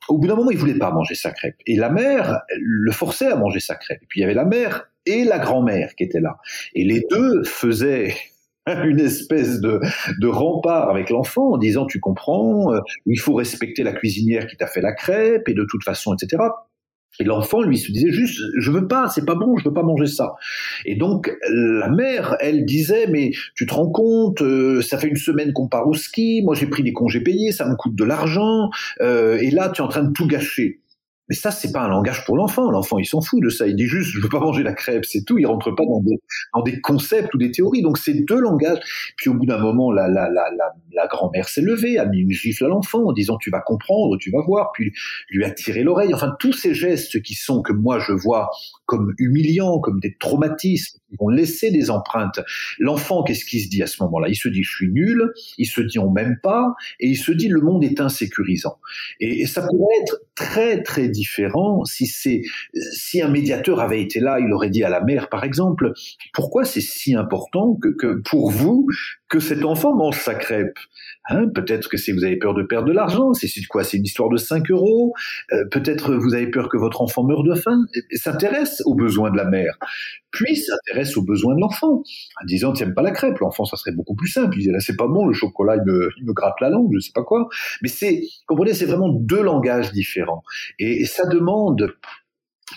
[0.08, 1.56] Au bout d'un moment, il voulait pas manger sa crêpe.
[1.68, 4.02] Et la mère le forçait à manger sa crêpe.
[4.02, 6.38] Et puis il y avait la mère et la grand-mère qui étaient là.
[6.74, 8.14] Et les deux faisaient
[8.86, 9.80] une espèce de,
[10.20, 14.58] de rempart avec l'enfant en disant tu comprends, euh, il faut respecter la cuisinière qui
[14.58, 16.44] t'a fait la crêpe et de toute façon, etc.
[17.20, 19.84] Et l'enfant, lui, se disait juste, je veux pas, c'est pas bon, je veux pas
[19.84, 20.36] manger ça.
[20.86, 25.18] Et donc, la mère, elle disait, mais tu te rends compte, euh, ça fait une
[25.18, 28.04] semaine qu'on part au ski, moi j'ai pris des congés payés, ça me coûte de
[28.06, 28.70] l'argent,
[29.02, 30.80] euh, et là, tu es en train de tout gâcher.
[31.30, 32.72] Mais ça, c'est pas un langage pour l'enfant.
[32.72, 33.68] L'enfant, il s'en fout de ça.
[33.68, 35.38] Il dit juste, je veux pas manger la crêpe, c'est tout.
[35.38, 37.84] Il rentre pas dans des, concepts ou des théories.
[37.84, 38.80] Donc, c'est deux langages.
[39.16, 40.50] Puis, au bout d'un moment, la, la, la,
[40.94, 44.18] la grand-mère s'est levée, a mis une gifle à l'enfant en disant, tu vas comprendre,
[44.18, 44.72] tu vas voir.
[44.74, 44.92] Puis,
[45.30, 46.14] lui a tiré l'oreille.
[46.14, 48.50] Enfin, tous ces gestes qui sont, que moi, je vois
[48.90, 52.40] comme humiliants, comme des traumatismes, qui vont laisser des empreintes.
[52.80, 54.30] L'enfant, qu'est-ce qu'il se dit à ce moment-là?
[54.30, 55.32] Il se dit, je suis nul.
[55.60, 56.74] Il se dit, on m'aime pas.
[57.00, 58.80] Et il se dit, le monde est insécurisant.
[59.20, 62.42] Et, ça pourrait être très, très différent si c'est
[62.94, 65.94] si un médiateur avait été là, il aurait dit à la mère, par exemple,
[66.34, 68.88] pourquoi c'est si important que pour vous
[69.30, 70.78] que cet enfant mange sa crêpe?
[71.30, 74.06] Hein, peut-être que c'est vous avez peur de perdre de l'argent, c'est quoi C'est une
[74.06, 75.14] histoire de 5 euros.
[75.54, 77.86] Euh, peut-être vous avez peur que votre enfant meure de faim.
[78.14, 79.78] S'intéresse aux besoins de la mère,
[80.32, 82.04] puis s'intéresse aux besoins de l'enfant,
[82.42, 84.58] en disant tiens pas la crêpe, l'enfant ça serait beaucoup plus simple.
[84.58, 87.00] Il dirait c'est pas bon le chocolat, il me, il me gratte la langue, je
[87.00, 87.48] sais pas quoi.
[87.82, 90.44] Mais c'est comprenez, c'est vraiment deux langages différents
[90.80, 91.94] et ça demande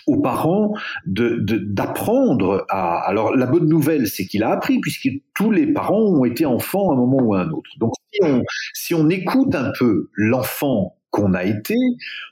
[0.07, 0.74] aux parents
[1.07, 2.98] de d'apprendre à.
[3.07, 6.90] Alors la bonne nouvelle, c'est qu'il a appris puisque tous les parents ont été enfants
[6.90, 7.70] à un moment ou à un autre.
[7.78, 8.42] Donc si on,
[8.74, 11.77] si on écoute un peu l'enfant qu'on a été,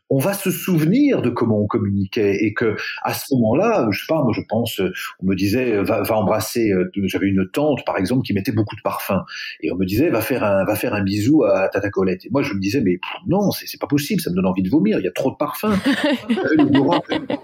[0.08, 4.06] on va se souvenir de comment on communiquait et que à ce moment-là, je sais
[4.08, 4.80] pas, moi je pense,
[5.20, 6.72] on me disait va, va embrasser.
[6.72, 9.22] Euh, j'avais une tante par exemple qui mettait beaucoup de parfum
[9.60, 12.24] et on me disait va faire un va faire un bisou à Tata Colette.
[12.26, 14.70] Et moi je me disais mais non c'est pas possible, ça me donne envie de
[14.70, 14.98] vomir.
[14.98, 15.72] Il y a trop de parfum.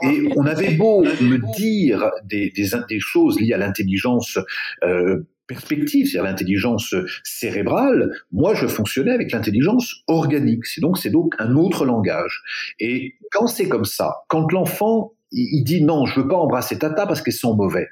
[0.03, 4.38] et on avait beau me dire des des, des choses liées à l'intelligence.
[4.83, 10.66] Euh, perspective, c'est-à-dire l'intelligence cérébrale, moi je fonctionnais avec l'intelligence organique.
[10.66, 12.42] C'est donc c'est donc un autre langage.
[12.80, 17.06] Et quand c'est comme ça, quand l'enfant il dit non, je veux pas embrasser Tata
[17.06, 17.88] parce qu'elles sont mauvais,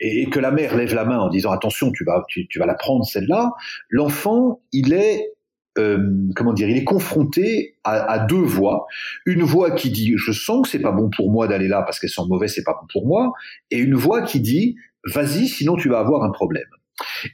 [0.00, 2.74] et que la mère lève la main en disant attention, tu vas tu, vas la
[2.74, 3.52] prendre celle-là,
[3.88, 5.32] l'enfant il est
[5.78, 5.98] euh,
[6.34, 8.86] comment dire, il est confronté à, à, deux voix.
[9.26, 11.98] Une voix qui dit je sens que c'est pas bon pour moi d'aller là parce
[11.98, 13.34] qu'elles sont mauvaises, c'est pas bon pour moi,
[13.70, 16.68] et une voix qui dit vas-y, sinon tu vas avoir un problème.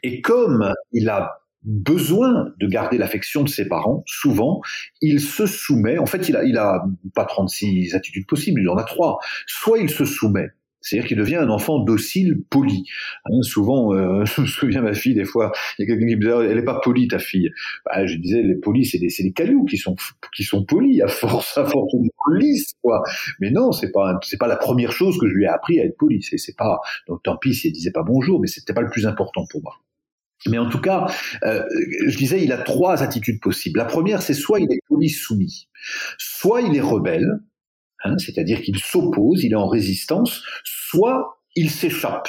[0.03, 4.61] Et comme il a besoin de garder l'affection de ses parents, souvent,
[5.01, 8.77] il se soumet, en fait, il a, il a pas 36 attitudes possibles, il en
[8.77, 9.19] a trois.
[9.47, 10.49] Soit il se soumet,
[10.83, 12.85] c'est-à-dire qu'il devient un enfant docile, poli.
[13.25, 16.17] Hein, souvent, euh, je me souviens ma fille des fois, il y a quelqu'un qui
[16.17, 17.51] me disait elle est pas polie ta fille.
[17.87, 21.65] Bah, je disais les polis c'est des des cailloux qui sont polis à force à
[21.65, 22.73] force de police.
[23.41, 25.97] Mais non, c'est pas pas la première chose que je lui ai appris à être
[25.97, 26.23] poli.
[26.23, 29.07] C'est pas donc tant pis si elle disait pas bonjour, mais c'était pas le plus
[29.07, 29.75] important pour moi.
[30.49, 31.07] Mais en tout cas,
[31.45, 31.63] euh,
[32.09, 33.79] je disais, il a trois attitudes possibles.
[33.79, 35.69] La première, c'est soit il est poli soumis,
[36.19, 37.39] soit il est rebelle,
[38.05, 42.29] Hein, c'est-à-dire qu'il s'oppose, il est en résistance, soit il s'échappe.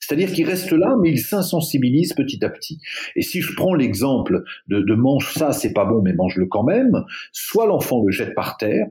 [0.00, 2.80] C'est-à-dire qu'il reste là, mais il s'insensibilise petit à petit.
[3.16, 6.64] Et si je prends l'exemple de, de mange ça, c'est pas bon, mais mange-le quand
[6.64, 8.86] même, soit l'enfant le jette par terre,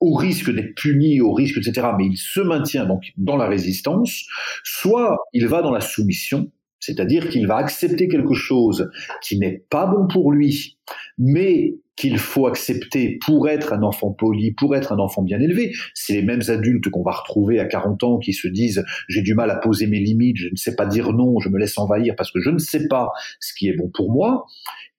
[0.00, 4.24] au risque d'être puni, au risque, etc., mais il se maintient donc dans la résistance,
[4.64, 8.90] soit il va dans la soumission, c'est-à-dire qu'il va accepter quelque chose
[9.22, 10.78] qui n'est pas bon pour lui,
[11.18, 15.72] mais qu'il faut accepter pour être un enfant poli, pour être un enfant bien élevé.
[15.92, 19.34] C'est les mêmes adultes qu'on va retrouver à 40 ans qui se disent j'ai du
[19.34, 22.14] mal à poser mes limites, je ne sais pas dire non, je me laisse envahir
[22.16, 24.46] parce que je ne sais pas ce qui est bon pour moi.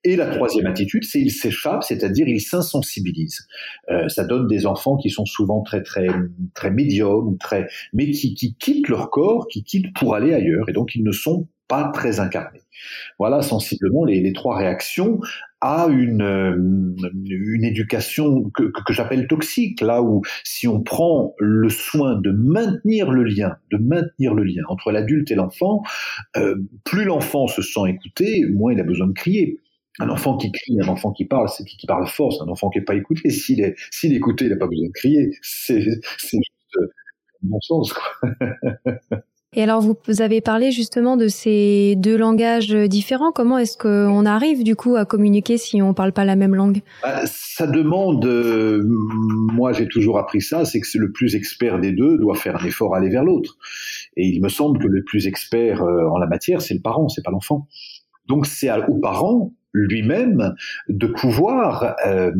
[0.04, 3.46] Et la troisième attitude, c'est il s'échappe, c'est-à-dire il s'insensibilise.
[3.90, 6.06] Euh, ça donne des enfants qui sont souvent très très
[6.54, 10.72] très médiums, très mais qui, qui quittent leur corps, qui quittent pour aller ailleurs, et
[10.72, 11.48] donc ils ne sont
[11.94, 12.62] très incarnés.
[13.18, 15.20] Voilà sensiblement les, trois réactions
[15.60, 22.20] à une, euh, une éducation que, j'appelle toxique, là où si on prend le soin
[22.20, 25.82] de maintenir le lien, de maintenir le lien entre l'adulte et l'enfant,
[26.36, 29.60] euh, plus l'enfant se sent écouté, moins il a besoin de crier.
[30.00, 32.78] Un enfant qui crie, un enfant qui parle, c'est qui, parle fort, un enfant qui
[32.78, 33.28] n'est pas écouté.
[33.30, 35.30] S'il est, est écouté, il n'a pas besoin de crier.
[35.42, 35.84] C'est,
[36.18, 36.86] c'est juste euh,
[37.42, 38.30] bon sens, quoi.
[39.54, 43.32] Et alors, vous avez parlé justement de ces deux langages différents.
[43.32, 46.54] Comment est-ce qu'on arrive du coup à communiquer si on ne parle pas la même
[46.54, 46.80] langue?
[47.02, 51.92] Bah, Ça demande, euh, moi j'ai toujours appris ça, c'est que le plus expert des
[51.92, 53.58] deux doit faire un effort aller vers l'autre.
[54.16, 57.10] Et il me semble que le plus expert euh, en la matière, c'est le parent,
[57.10, 57.68] c'est pas l'enfant.
[58.28, 60.54] Donc c'est au parent lui-même
[60.88, 62.32] de pouvoir euh,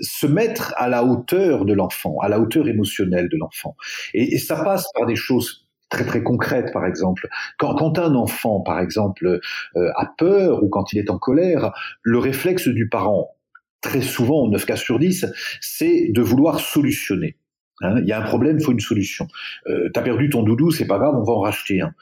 [0.00, 3.76] se mettre à la hauteur de l'enfant, à la hauteur émotionnelle de l'enfant.
[4.14, 7.28] Et, ça passe par des choses très très concrète, par exemple.
[7.58, 9.40] Quand, quand un enfant, par exemple,
[9.76, 11.72] euh, a peur ou quand il est en colère,
[12.02, 13.34] le réflexe du parent,
[13.80, 15.26] très souvent, 9 cas sur 10,
[15.60, 17.36] c'est de vouloir solutionner.
[17.80, 19.28] Hein, il y a un problème, il faut une solution.
[19.68, 21.94] Euh, T'as perdu ton doudou, c'est pas grave, on va en racheter un.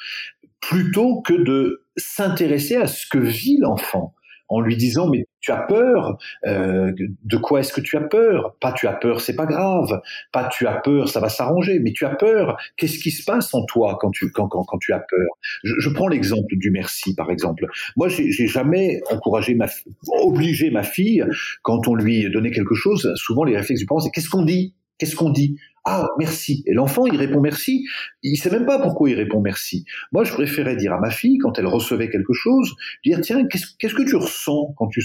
[0.60, 4.14] Plutôt que de s'intéresser à ce que vit l'enfant
[4.48, 8.56] en lui disant mais tu as peur euh, de quoi est-ce que tu as peur?
[8.60, 10.00] Pas tu as peur c'est pas grave.
[10.32, 12.56] Pas tu as peur ça va s'arranger mais tu as peur.
[12.76, 15.28] Qu'est-ce qui se passe en toi quand tu quand, quand, tu as peur?
[15.62, 17.66] Je, je prends l'exemple du merci par exemple.
[17.96, 19.66] Moi j'ai jamais encouragé ma
[20.20, 21.24] obligé ma fille
[21.62, 24.74] quand on lui donnait quelque chose souvent les réflexes du parent c'est qu'est-ce qu'on dit?
[24.98, 25.56] Qu'est-ce qu'on dit?
[25.84, 26.64] Ah, merci.
[26.66, 27.86] Et l'enfant, il répond merci.
[28.22, 29.84] Il sait même pas pourquoi il répond merci.
[30.10, 33.94] Moi, je préférais dire à ma fille, quand elle recevait quelque chose, dire, tiens, qu'est-ce
[33.94, 35.00] que tu ressens quand tu...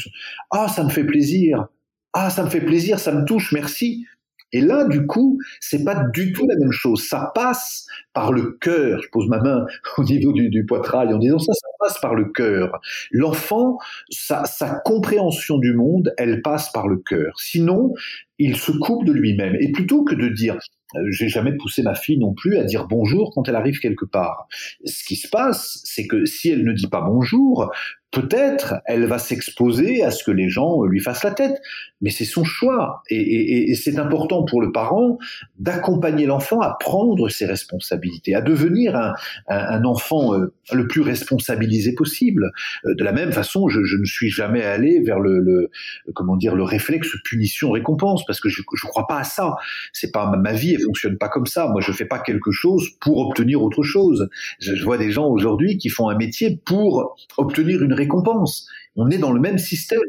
[0.49, 1.67] Ah, ça me fait plaisir.
[2.13, 4.05] Ah, ça me fait plaisir, ça me touche, merci.
[4.53, 7.07] Et là, du coup, c'est pas du tout la même chose.
[7.07, 9.01] Ça passe par le cœur.
[9.01, 9.65] Je pose ma main
[9.97, 12.79] au niveau du, poitrail en disant ça, ça passe par le cœur.
[13.11, 13.77] L'enfant,
[14.09, 17.33] sa, sa compréhension du monde, elle passe par le cœur.
[17.37, 17.93] Sinon,
[18.39, 19.55] il se coupe de lui-même.
[19.59, 20.57] Et plutôt que de dire
[20.95, 24.05] euh, j'ai jamais poussé ma fille non plus à dire bonjour quand elle arrive quelque
[24.05, 24.47] part.
[24.85, 27.71] Ce qui se passe, c'est que si elle ne dit pas bonjour,
[28.11, 31.61] peut-être elle va s'exposer à ce que les gens lui fassent la tête,
[32.01, 33.03] mais c'est son choix.
[33.09, 35.17] Et, c'est important pour le parent
[35.57, 39.13] d'accompagner l'enfant à prendre ses responsabilités, à devenir
[39.47, 42.51] un, enfant euh, le plus responsabilisé possible.
[42.85, 45.69] Euh, de la même façon, je, ne suis jamais allé vers le,
[46.13, 49.55] comment dire le réflexe punition récompense parce que je ne crois pas à ça.
[49.93, 51.67] C'est pas ma vie, elle fonctionne pas comme ça.
[51.67, 54.27] Moi, je fais pas quelque chose pour obtenir autre chose.
[54.59, 58.67] je vois des gens aujourd'hui qui font un métier pour obtenir une récompense.
[58.95, 59.99] On est dans le même système.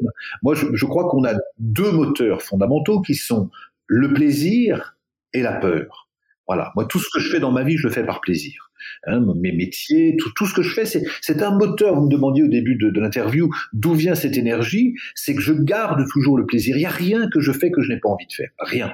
[0.43, 3.51] Moi, je, crois qu'on a deux moteurs fondamentaux qui sont
[3.87, 4.97] le plaisir
[5.33, 6.09] et la peur.
[6.49, 6.73] Voilà.
[6.75, 8.71] Moi, tout ce que je fais dans ma vie, je le fais par plaisir.
[9.07, 11.95] Hein, mes métiers, tout, ce que je fais, c'est un moteur.
[11.95, 14.95] Vous me demandiez au début de, l'interview d'où vient cette énergie.
[15.15, 16.77] C'est que je garde toujours le plaisir.
[16.77, 18.51] Il n'y a rien que je fais que je n'ai pas envie de faire.
[18.59, 18.93] Rien.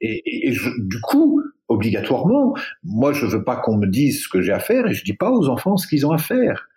[0.00, 4.60] Et, du coup, obligatoirement, moi, je veux pas qu'on me dise ce que j'ai à
[4.60, 6.68] faire et je dis pas aux enfants ce qu'ils ont à faire.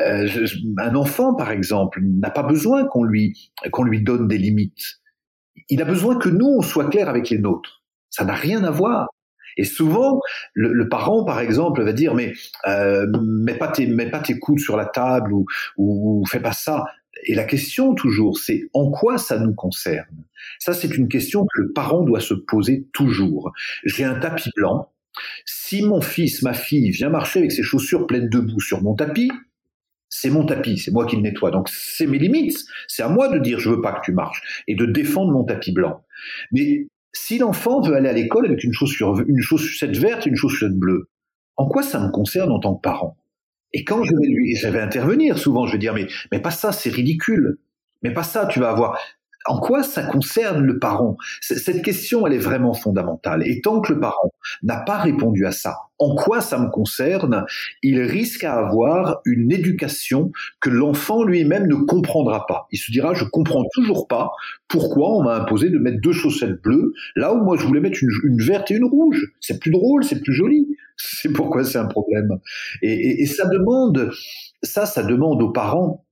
[0.00, 0.46] Euh,
[0.78, 5.00] un enfant par exemple n'a pas besoin qu'on lui donne des limites.
[5.68, 7.82] Il a besoin que nous on soit clair avec les nôtres.
[8.10, 9.08] Ça n'a rien à voir.
[9.58, 10.20] Et souvent,
[10.52, 12.34] le, parent, par exemple, va dire mais
[12.66, 15.46] euh, mets pas tes mets pas tes coudes sur la table ou,
[15.78, 16.84] ou, ou fais pas ça.
[17.24, 20.24] Et la question toujours, c'est en quoi ça nous concerne?
[20.58, 23.52] Ça, c'est une question que le parent doit se poser toujours.
[23.84, 24.92] J'ai un tapis blanc.
[25.44, 28.94] Si mon fils, ma fille vient marcher avec ses chaussures pleines de boue sur mon
[28.94, 29.30] tapis,
[30.08, 31.50] c'est mon tapis, c'est moi qui le nettoie.
[31.50, 32.58] Donc c'est mes limites.
[32.88, 35.44] C'est à moi de dire je veux pas que tu marches et de défendre mon
[35.44, 36.04] tapis blanc.
[36.52, 40.70] Mais si l'enfant veut aller à l'école avec une chaussure, une chaussette verte une chaussure
[40.70, 41.08] bleue,
[41.56, 43.16] en quoi ça me concerne en tant que parent?
[43.72, 46.72] Et quand je vais lui, je intervenir souvent, je vais dire mais mais pas ça,
[46.72, 47.58] c'est ridicule.
[48.02, 48.98] Mais pas ça, tu vas avoir
[49.48, 51.16] en quoi ça concerne le parent?
[51.40, 53.46] Cette question, elle est vraiment fondamentale.
[53.46, 54.32] Et tant que le parent
[54.62, 57.44] n'a pas répondu à ça, en quoi ça me concerne?
[57.82, 60.30] Il risque à avoir une éducation
[60.60, 62.66] que l'enfant lui-même ne comprendra pas.
[62.72, 64.30] Il se dira, je comprends toujours pas
[64.68, 67.98] pourquoi on m'a imposé de mettre deux chaussettes bleues là où moi je voulais mettre
[68.02, 69.32] une, verte et une rouge.
[69.40, 70.66] C'est plus drôle, c'est plus joli.
[70.96, 72.38] C'est pourquoi c'est un problème.
[72.82, 74.10] Et, et ça demande,
[74.62, 76.05] ça, ça demande aux parents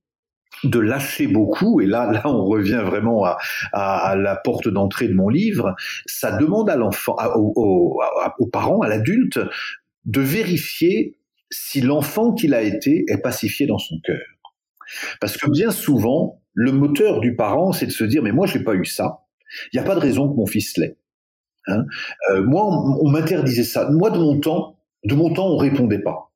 [0.63, 3.37] de lâcher beaucoup, et là, là, on revient vraiment à,
[3.73, 7.99] à, la porte d'entrée de mon livre, ça demande à l'enfant, aux,
[8.51, 9.39] parents, à l'adulte,
[10.05, 11.17] de vérifier
[11.51, 14.21] si l'enfant qu'il a été est pacifié dans son cœur.
[15.19, 18.63] Parce que bien souvent, le moteur du parent, c'est de se dire, mais moi, j'ai
[18.63, 19.21] pas eu ça.
[19.71, 20.97] Il n'y a pas de raison que mon fils l'ait.
[21.67, 21.85] Hein
[22.31, 23.89] euh, moi, on, on m'interdisait ça.
[23.89, 26.31] Moi, de mon temps, de mon temps, on répondait pas.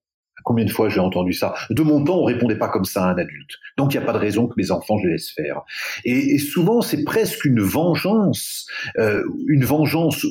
[0.50, 3.12] Combien de fois j'ai entendu ça De mon temps, on répondait pas comme ça à
[3.12, 3.60] un adulte.
[3.78, 5.62] Donc il n'y a pas de raison que mes enfants je les laisse faire.
[6.06, 8.66] Et, souvent, c'est presque une vengeance,
[8.98, 10.26] euh, une vengeance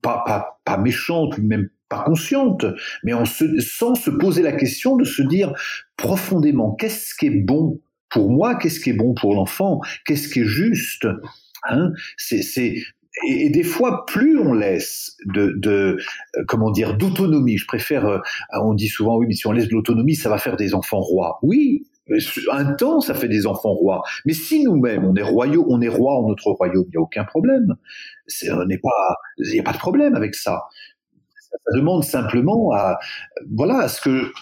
[0.00, 2.64] pas, pas, méchante, même pas consciente,
[3.02, 5.52] mais en se, sans se poser la question de se dire
[5.96, 10.42] profondément qu'est-ce qui est bon pour moi, qu'est-ce qui est bon pour l'enfant, qu'est-ce qui
[10.42, 11.08] est juste.
[11.68, 11.90] Hein
[13.22, 15.98] et, des fois, plus on laisse de, de
[16.36, 17.58] euh, comment dire, d'autonomie.
[17.58, 18.06] Je préfère.
[18.06, 18.18] Euh,
[18.60, 21.00] on dit souvent, oui, mais si on laisse de l'autonomie, ça va faire des enfants
[21.00, 21.38] rois.
[21.42, 21.86] Oui,
[22.52, 24.02] un temps, ça fait des enfants rois.
[24.26, 27.00] Mais si nous-mêmes, on est royaux, on est roi en notre royaume, il n'y a
[27.00, 27.74] aucun problème.
[28.42, 30.64] Il n'y a pas de problème avec ça.
[31.38, 31.76] ça.
[31.76, 32.98] demande simplement à,
[33.50, 34.32] voilà, à ce que,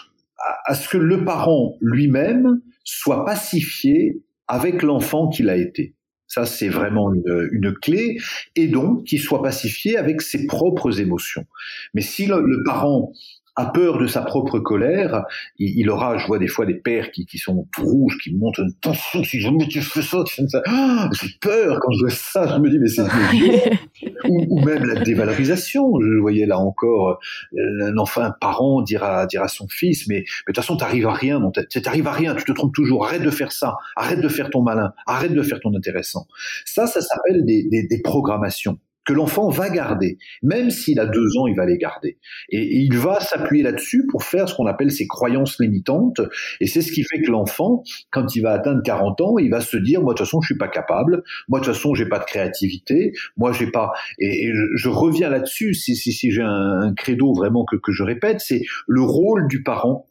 [0.65, 5.95] à ce que le parent lui-même soit pacifié avec l'enfant qu'il a été.
[6.33, 8.17] Ça, c'est vraiment une, clé.
[8.55, 11.45] Et donc, qu'il soit pacifié avec ses propres émotions.
[11.93, 13.13] Mais si le parent
[13.55, 15.23] a peur de sa propre colère,
[15.59, 18.57] il, aura, je vois des fois des pères qui, qui sont tout rouges, qui montent
[18.57, 21.99] une tension, si jamais tu fais ça, tu fais ça, ah, j'ai peur quand je
[22.01, 23.03] vois ça, je me dis mais c'est
[24.29, 27.19] ou, ou même la dévalorisation, je voyais là encore
[27.53, 30.55] euh, un enfant, un parent dire à, dire à son fils, mais, mais de toute
[30.57, 31.41] façon t'arrives à rien,
[31.83, 34.63] t'arrives à rien, tu te trompes toujours, arrête de faire ça, arrête de faire ton
[34.63, 36.25] malin, arrête de faire ton intéressant.
[36.65, 40.17] Ça, ça s'appelle des, des, des programmations que l'enfant va garder.
[40.41, 42.17] Même s'il a deux ans, il va les garder.
[42.49, 46.21] Et, il va s'appuyer là-dessus pour faire ce qu'on appelle ses croyances limitantes.
[46.59, 49.61] Et c'est ce qui fait que l'enfant, quand il va atteindre 40 ans, il va
[49.61, 51.23] se dire, moi, de toute façon, je suis pas capable.
[51.47, 53.13] Moi, de toute façon, j'ai pas de créativité.
[53.37, 57.75] Moi, j'ai pas, et, je, reviens là-dessus, si, si, si j'ai un, credo vraiment que,
[57.75, 60.07] que je répète, c'est le rôle du parent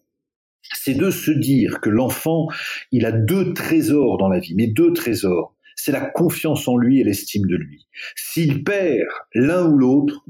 [0.75, 2.47] c'est de se dire que l'enfant,
[2.93, 7.01] il a deux trésors dans la vie, mais deux trésors c'est la confiance en lui
[7.01, 7.89] et l'estime de lui.
[8.15, 10.25] S'il perd l'un ou l'autre,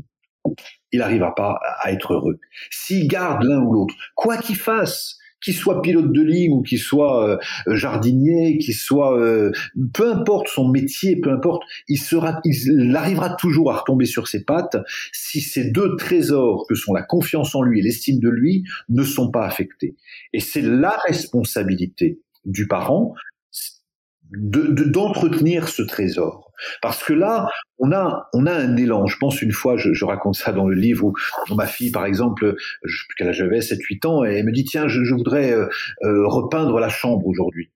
[0.93, 2.41] il n'arrivera pas à être heureux.
[2.71, 6.79] S'il garde l'un ou l'autre, quoi qu'il fasse, qu'il soit pilote de ligne ou qu'il
[6.79, 9.53] soit euh, jardinier, qu'il soit euh,
[9.93, 14.45] peu importe son métier, peu importe, il sera, il arrivera toujours à retomber sur ses
[14.45, 14.79] pattes
[15.13, 19.03] si ces deux trésors que sont la confiance en lui et l'estime de lui ne
[19.03, 19.97] sont pas affectés.
[20.33, 23.15] Et c'est la responsabilité du parent
[24.37, 26.51] de d'entretenir ce trésor.
[26.81, 29.07] Parce que là, on a, on a un élan.
[29.07, 31.15] Je pense une fois, je, je raconte ça dans le livre où,
[31.55, 34.65] ma fille, par exemple, je plus quel âge j'avais, 7-8 ans, et elle me dit,
[34.65, 35.67] tiens, je, je voudrais euh,
[36.05, 37.71] euh, repeindre la chambre aujourd'hui.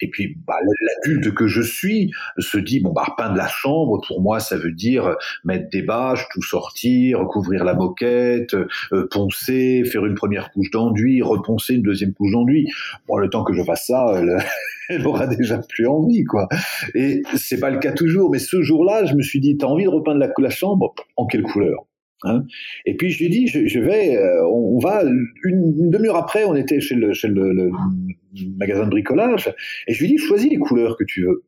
[0.00, 4.20] Et puis, bah, l'adulte que je suis se dit, bon, bah, repeindre la chambre, pour
[4.20, 10.06] moi, ça veut dire mettre des bâches, tout sortir, recouvrir la moquette, euh, poncer, faire
[10.06, 12.68] une première couche d'enduit, reponcer une deuxième couche d'enduit.
[13.06, 14.38] Bon, le temps que je fasse ça, elle,
[14.88, 16.48] elle aura déjà plus envie, quoi.
[16.94, 19.84] Et c'est pas le cas toujours, mais ce jour-là, je me suis dit, t'as envie
[19.84, 20.94] de repeindre la, la chambre?
[21.16, 21.87] En quelle couleur?
[22.24, 22.44] Hein
[22.84, 25.02] et puis je lui dis, je, vais, euh, on, va
[25.44, 27.70] une, demi-heure après, on était chez le,
[28.58, 29.54] magasin de bricolage,
[29.86, 31.44] et je lui dis, choisis les couleurs que tu veux.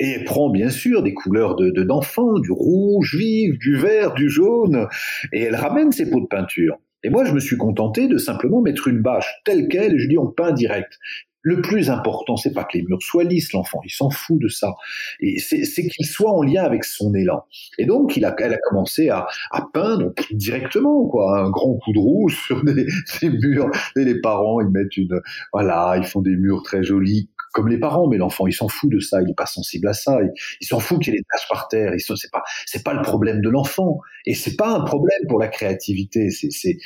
[0.00, 4.28] Et elle prend bien sûr des couleurs de d'enfant, du rouge vif, du vert, du
[4.28, 4.86] jaune,
[5.32, 6.78] et elle ramène ses pots de peinture.
[7.04, 10.08] Et moi, je me suis contenté de simplement mettre une bâche telle quelle, et je
[10.08, 10.98] dis on peint direct.
[11.42, 14.48] Le plus important, c'est pas que les murs soient lisses, l'enfant, il s'en fout de
[14.48, 14.74] ça.
[15.20, 17.44] Et c'est qu'il soit en lien avec son élan.
[17.78, 21.92] Et donc, il a, elle a commencé à, à peindre directement, quoi, un grand coup
[21.92, 22.86] de rouge sur des,
[23.20, 23.70] des murs.
[23.96, 25.20] Et les parents, ils mettent une,
[25.52, 28.90] voilà, ils font des murs très jolis, comme les parents, mais l'enfant, il s'en fout
[28.90, 30.18] de ça, il est pas sensible à ça,
[30.60, 32.42] il, s'en fout qu'il y ait des taches par terre, c'est pas,
[32.84, 36.78] pas le problème de l'enfant, et c'est pas un problème pour la créativité, c'est, c'est,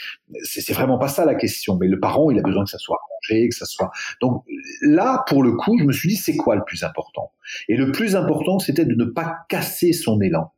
[0.42, 2.98] c'est vraiment pas ça la question, mais le parent, il a besoin que ça soit
[3.10, 3.90] rangé, que ça soit,
[4.20, 4.44] donc
[4.82, 7.32] là, pour le coup, je me suis dit, c'est quoi le plus important?
[7.68, 10.52] Et le plus important, c'était de ne pas casser son élan.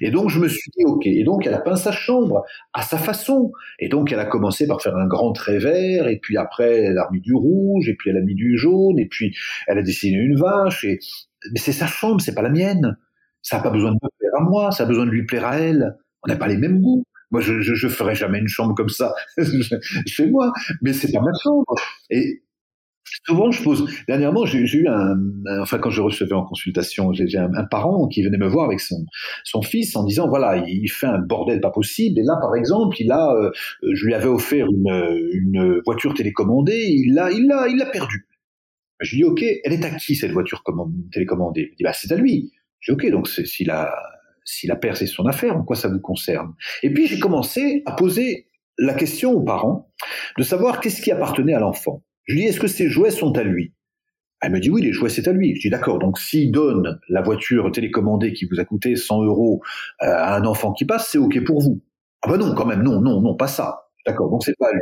[0.00, 1.06] Et donc je me suis dit ok.
[1.06, 3.52] Et donc elle a peint sa chambre à sa façon.
[3.78, 6.98] Et donc elle a commencé par faire un grand trait vert, et puis après elle
[6.98, 9.34] a mis du rouge, et puis elle a mis du jaune, et puis
[9.66, 10.84] elle a dessiné une vache.
[10.84, 10.98] Et
[11.52, 12.96] mais c'est sa chambre, c'est pas la mienne.
[13.42, 15.46] Ça n'a pas besoin de me plaire à moi, ça a besoin de lui plaire
[15.46, 15.96] à elle.
[16.24, 17.04] On n'a pas les mêmes goûts.
[17.30, 19.14] Moi, je, je ferai jamais une chambre comme ça
[20.06, 20.50] chez moi,
[20.82, 21.74] mais c'est pas ma chambre.
[22.10, 22.42] Et
[23.26, 23.86] Souvent, je pose.
[24.06, 25.16] Dernièrement, j'ai eu un,
[25.60, 28.80] enfin, quand je recevais en consultation, j'ai un, un, parent qui venait me voir avec
[28.80, 29.04] son
[29.44, 32.18] son fils en disant voilà, il fait un bordel pas possible.
[32.18, 33.50] Et là, par exemple, il a, euh,
[33.92, 38.26] je lui avais offert une, une voiture télécommandée, il l'a, il il l'a perdue.
[39.00, 40.62] Je lui dis ok, elle est à qui cette voiture
[41.12, 41.70] télécommandée?
[41.72, 42.52] Il dit bah c'est à lui.
[42.80, 43.92] Je dis ok, donc s'il a
[44.44, 45.56] s'il a perdu, c'est son affaire.
[45.56, 46.54] En quoi ça vous concerne?
[46.82, 48.48] Et puis j'ai commencé à poser
[48.78, 49.92] la question aux parents
[50.36, 52.02] de savoir qu'est-ce qui appartenait à l'enfant.
[52.28, 53.72] Je lui dis, est-ce que ces jouets sont à lui?
[54.40, 55.56] Elle me dit, oui, les jouets, c'est à lui.
[55.56, 59.62] Je dis, d'accord, donc s'il donne la voiture télécommandée qui vous a coûté 100 euros
[60.02, 61.80] euh, à un enfant qui passe, c'est OK pour vous.
[62.22, 63.88] Ah ben non, quand même, non, non, non, pas ça.
[64.06, 64.80] D'accord, donc c'est pas à lui.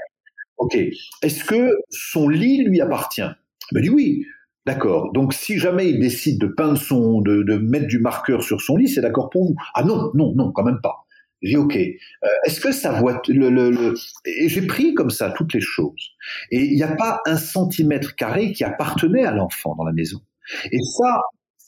[0.58, 0.76] OK.
[1.22, 3.22] Est-ce que son lit lui appartient?
[3.22, 4.24] Elle me dit, oui.
[4.66, 5.12] D'accord.
[5.12, 6.80] Donc, si jamais il décide de peindre
[7.22, 9.54] de mettre du marqueur sur son lit, c'est d'accord pour vous.
[9.74, 11.05] Ah non, non, non, quand même pas.
[11.46, 11.76] J'ai dit ok.
[11.76, 13.94] Euh, est-ce que ça voit le, le,
[14.24, 16.10] et j'ai pris comme ça toutes les choses.
[16.50, 20.20] Et il n'y a pas un centimètre carré qui appartenait à l'enfant dans la maison.
[20.72, 21.20] Et ça,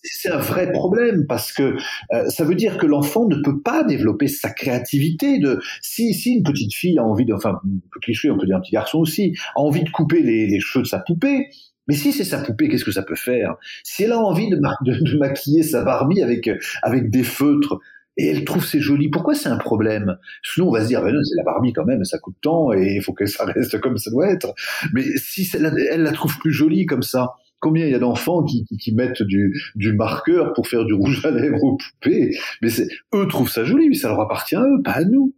[0.02, 1.76] c'est un vrai problème parce que
[2.12, 5.38] euh, ça veut dire que l'enfant ne peut pas développer sa créativité.
[5.38, 7.60] De si si une petite fille a envie de, enfin
[8.02, 10.88] cliché, on peut dire un petit garçon aussi, a envie de couper les, cheveux de
[10.88, 11.48] sa poupée.
[11.86, 13.54] Mais si c'est sa poupée, qu'est-ce que ça peut faire?
[13.82, 16.50] Si elle a envie de, de, de maquiller sa Barbie avec
[16.82, 17.80] avec des feutres,
[18.18, 19.08] et elle trouve c'est joli.
[19.08, 20.18] Pourquoi c'est un problème?
[20.42, 22.72] Sinon, on va se dire, ben non, c'est la Barbie quand même, ça coûte tant
[22.72, 24.52] et il faut que ça reste comme ça doit être.
[24.92, 28.64] Mais si elle la trouve plus jolie comme ça, combien il y a d'enfants qui,
[28.64, 32.36] qui, mettent du, du, marqueur pour faire du rouge à lèvres aux poupées?
[32.60, 32.68] Mais
[33.14, 35.32] eux trouvent ça joli, mais ça leur appartient à eux, pas à nous.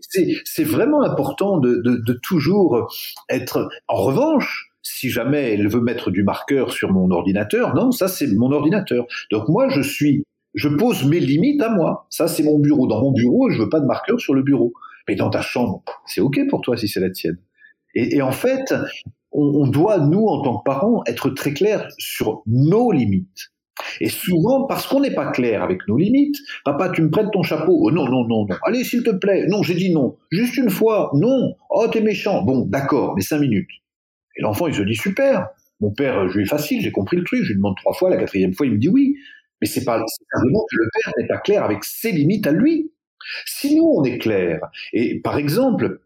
[0.00, 2.92] C'est vraiment important de, de, de toujours
[3.30, 3.70] être.
[3.88, 8.26] En revanche, si jamais elle veut mettre du marqueur sur mon ordinateur, non, ça c'est
[8.26, 9.06] mon ordinateur.
[9.30, 10.24] Donc moi, je suis
[10.54, 12.06] je pose mes limites à moi.
[12.10, 12.86] Ça, c'est mon bureau.
[12.86, 14.72] Dans mon bureau, je veux pas de marqueur sur le bureau.
[15.08, 17.38] Mais dans ta chambre, c'est OK pour toi si c'est la tienne.
[17.96, 18.74] Et, en fait,
[19.30, 23.52] on, on, doit, nous, en tant que parents, être très clairs sur nos limites.
[24.00, 27.42] Et souvent, parce qu'on n'est pas clair avec nos limites, papa, tu me prêtes ton
[27.42, 28.56] chapeau oh, Non, non, non, non.
[28.64, 29.46] Allez, s'il te plaît.
[29.48, 30.16] Non, j'ai dit non.
[30.30, 31.10] Juste une fois.
[31.14, 31.54] Non.
[31.70, 32.42] Oh, t'es méchant.
[32.42, 33.70] Bon, d'accord, mais cinq minutes.
[34.36, 35.48] Et l'enfant, il se dit super.
[35.80, 37.42] Mon père, je lui ai facile, j'ai compris le truc.
[37.42, 39.16] Je lui demande trois fois, la quatrième fois, il me dit oui.
[39.60, 40.02] Mais c'est pas
[40.32, 42.90] simplement que le père n'est pas clair avec ses limites à lui.
[43.46, 44.60] Si nous, on est clair,
[44.92, 46.00] et par exemple,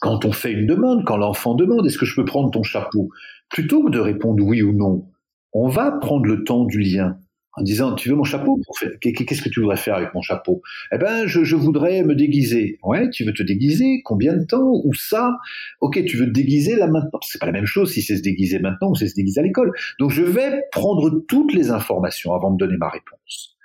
[0.00, 3.10] quand on fait une demande, quand l'enfant demande est-ce que je peux prendre ton chapeau,
[3.50, 5.06] plutôt que de répondre oui ou non,
[5.54, 7.18] on va prendre le temps du lien.
[7.54, 8.60] En disant tu veux mon chapeau
[9.00, 10.62] qu'est-ce que tu voudrais faire avec mon chapeau?
[10.92, 12.78] Eh ben je, je, voudrais me déguiser.
[12.82, 14.02] Ouais, tu veux te déguiser?
[14.04, 14.80] Combien de temps?
[14.84, 15.36] Ou ça?
[15.80, 17.20] Ok, tu veux te déguiser là maintenant.
[17.22, 19.42] C'est pas la même chose si c'est se déguiser maintenant ou c'est se déguiser à
[19.42, 19.72] l'école.
[19.98, 23.56] Donc je vais prendre toutes les informations avant de donner ma réponse.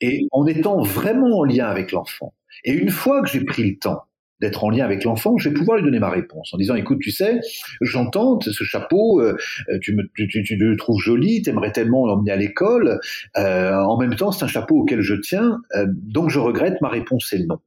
[0.00, 2.34] Et en étant vraiment en lien avec l'enfant.
[2.64, 4.04] Et une fois que j'ai pris le temps
[4.42, 6.98] d'être en lien avec l'enfant, je vais pouvoir lui donner ma réponse en disant écoute,
[7.00, 7.38] tu sais,
[7.80, 9.36] j'entends ce chapeau, euh,
[9.80, 12.98] tu, me, tu, tu, le trouves joli, t'aimerais tellement l'emmener à l'école.
[13.38, 16.80] Euh, en même temps, c'est un chapeau auquel je tiens, euh, donc je regrette.
[16.82, 17.60] Ma réponse est non.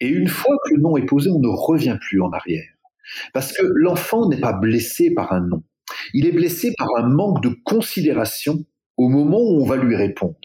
[0.00, 2.68] Et une fois que le non est posé, on ne revient plus en arrière,
[3.34, 5.64] parce que l'enfant n'est pas blessé par un non.
[6.14, 8.64] Il est blessé par un manque de considération
[8.96, 10.36] au moment où on va lui répondre.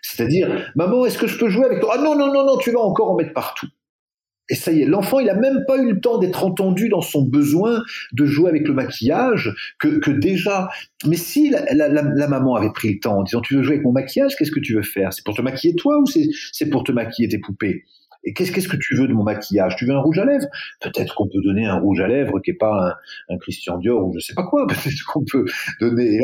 [0.00, 1.96] C'est-à-dire, maman, est-ce que je peux jouer avec toi?
[1.98, 3.66] Ah non, non, non, non, tu vas encore en mettre partout.
[4.50, 7.00] Et ça y est, l'enfant, il n'a même pas eu le temps d'être entendu dans
[7.00, 7.82] son besoin
[8.12, 10.68] de jouer avec le maquillage, que, que déjà...
[11.06, 13.74] Mais si la, la, la, maman avait pris le temps en disant, tu veux jouer
[13.74, 15.12] avec mon maquillage, qu'est-ce que tu veux faire?
[15.12, 17.84] C'est pour te maquiller toi ou c'est pour te maquiller tes poupées?
[18.24, 19.76] Et qu'est-ce que tu veux de mon maquillage?
[19.76, 20.46] Tu veux un rouge à lèvres?
[20.80, 22.96] Peut-être qu'on peut donner un rouge à lèvres qui est pas
[23.28, 24.66] un, Christian Dior ou je sais pas quoi.
[24.68, 25.44] Peut-être qu'on peut
[25.80, 26.20] donner.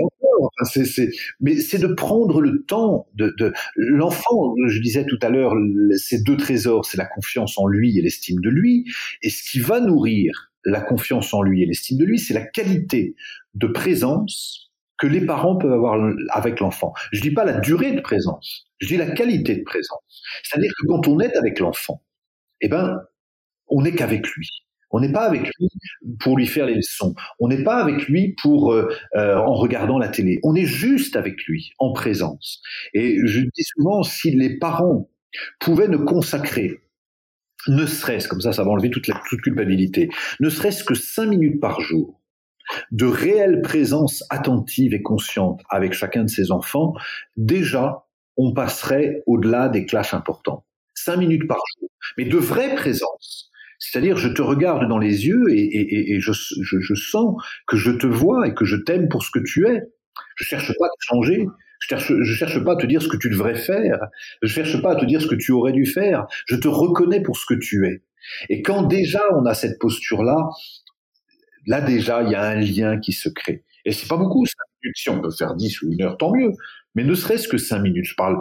[0.64, 1.08] C'est...
[1.40, 3.34] Mais c'est de prendre le temps de...
[3.76, 4.54] l'enfant.
[4.68, 5.54] Je disais tout à l'heure,
[5.96, 8.84] ces deux trésors, c'est la confiance en lui et l'estime de lui.
[9.22, 12.44] Et ce qui va nourrir la confiance en lui et l'estime de lui, c'est la
[12.44, 13.14] qualité
[13.54, 14.66] de présence
[14.98, 15.98] que les parents peuvent avoir
[16.30, 16.92] avec l'enfant.
[17.12, 20.22] Je dis pas la durée de présence, je dis la qualité de présence.
[20.42, 22.02] C'est-à-dire que quand on est avec l'enfant,
[22.60, 23.02] eh ben,
[23.68, 24.48] on n'est qu'avec lui.
[24.90, 25.68] On n'est pas avec lui
[26.20, 27.14] pour lui faire les leçons.
[27.40, 30.38] On n'est pas avec lui pour euh, euh, en regardant la télé.
[30.44, 32.62] On est juste avec lui en présence.
[32.94, 35.10] Et je dis souvent, si les parents
[35.58, 36.80] pouvaient ne consacrer,
[37.68, 40.08] ne serait-ce comme ça, ça va enlever toute la toute culpabilité,
[40.40, 42.20] ne serait-ce que cinq minutes par jour
[42.90, 46.94] de réelle présence attentive et consciente avec chacun de ses enfants,
[47.36, 48.06] déjà,
[48.36, 50.64] on passerait au-delà des clashs importants.
[50.94, 51.90] Cinq minutes par jour.
[52.18, 53.50] Mais de vraie présence.
[53.78, 57.36] C'est-à-dire, je te regarde dans les yeux et, je, sens
[57.66, 59.82] que je te vois et que je t'aime pour ce que tu es.
[60.36, 61.46] Je cherche pas à te changer.
[61.80, 63.98] Je cherche, je cherche pas à te dire ce que tu devrais faire.
[64.42, 66.26] Je cherche pas à te dire ce que tu aurais dû faire.
[66.46, 68.02] Je te reconnais pour ce que tu es.
[68.48, 70.48] Et quand déjà on a cette posture-là,
[71.66, 73.64] là déjà, il y a un lien qui se crée.
[73.84, 74.96] Et c'est pas beaucoup, cinq minutes.
[74.96, 76.52] Si on peut faire dix ou une heure, tant mieux.
[76.94, 78.06] Mais ne serait-ce que cinq minutes.
[78.06, 78.40] Je parle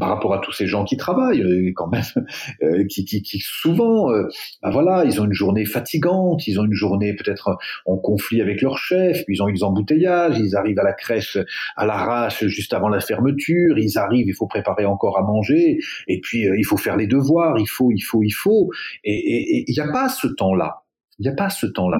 [0.00, 2.02] par rapport à tous ces gens qui travaillent, euh, quand même,
[2.62, 4.26] euh, qui, qui, qui, souvent, euh,
[4.62, 8.62] ben voilà, ils ont une journée fatigante, ils ont une journée peut-être en conflit avec
[8.62, 11.38] leur chef, puis ils ont eu des embouteillages, ils arrivent à la crèche
[11.76, 15.78] à l'arrache juste avant la fermeture, ils arrivent, il faut préparer encore à manger,
[16.08, 18.70] et puis il faut faire les devoirs, il faut, il faut, il faut,
[19.04, 20.82] et il n'y a pas ce temps-là.
[21.18, 21.98] Il n'y a pas ce temps-là.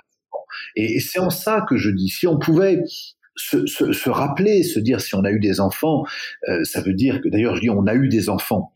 [0.75, 2.83] Et, c'est en ça que je dis, si on pouvait
[3.37, 6.05] se, rappeler, se dire si on a eu des enfants,
[6.49, 8.73] euh, ça veut dire que d'ailleurs je dis on a eu des enfants.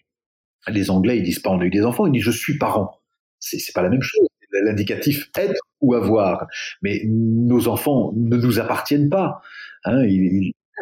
[0.69, 3.01] Les Anglais ils disent pas on a eu des enfants, ils disent je suis parent.
[3.39, 4.27] C'est, c'est pas la même chose.
[4.65, 6.47] L'indicatif être ou avoir.
[6.83, 9.41] Mais nos enfants ne nous appartiennent pas.
[9.85, 10.03] Hein,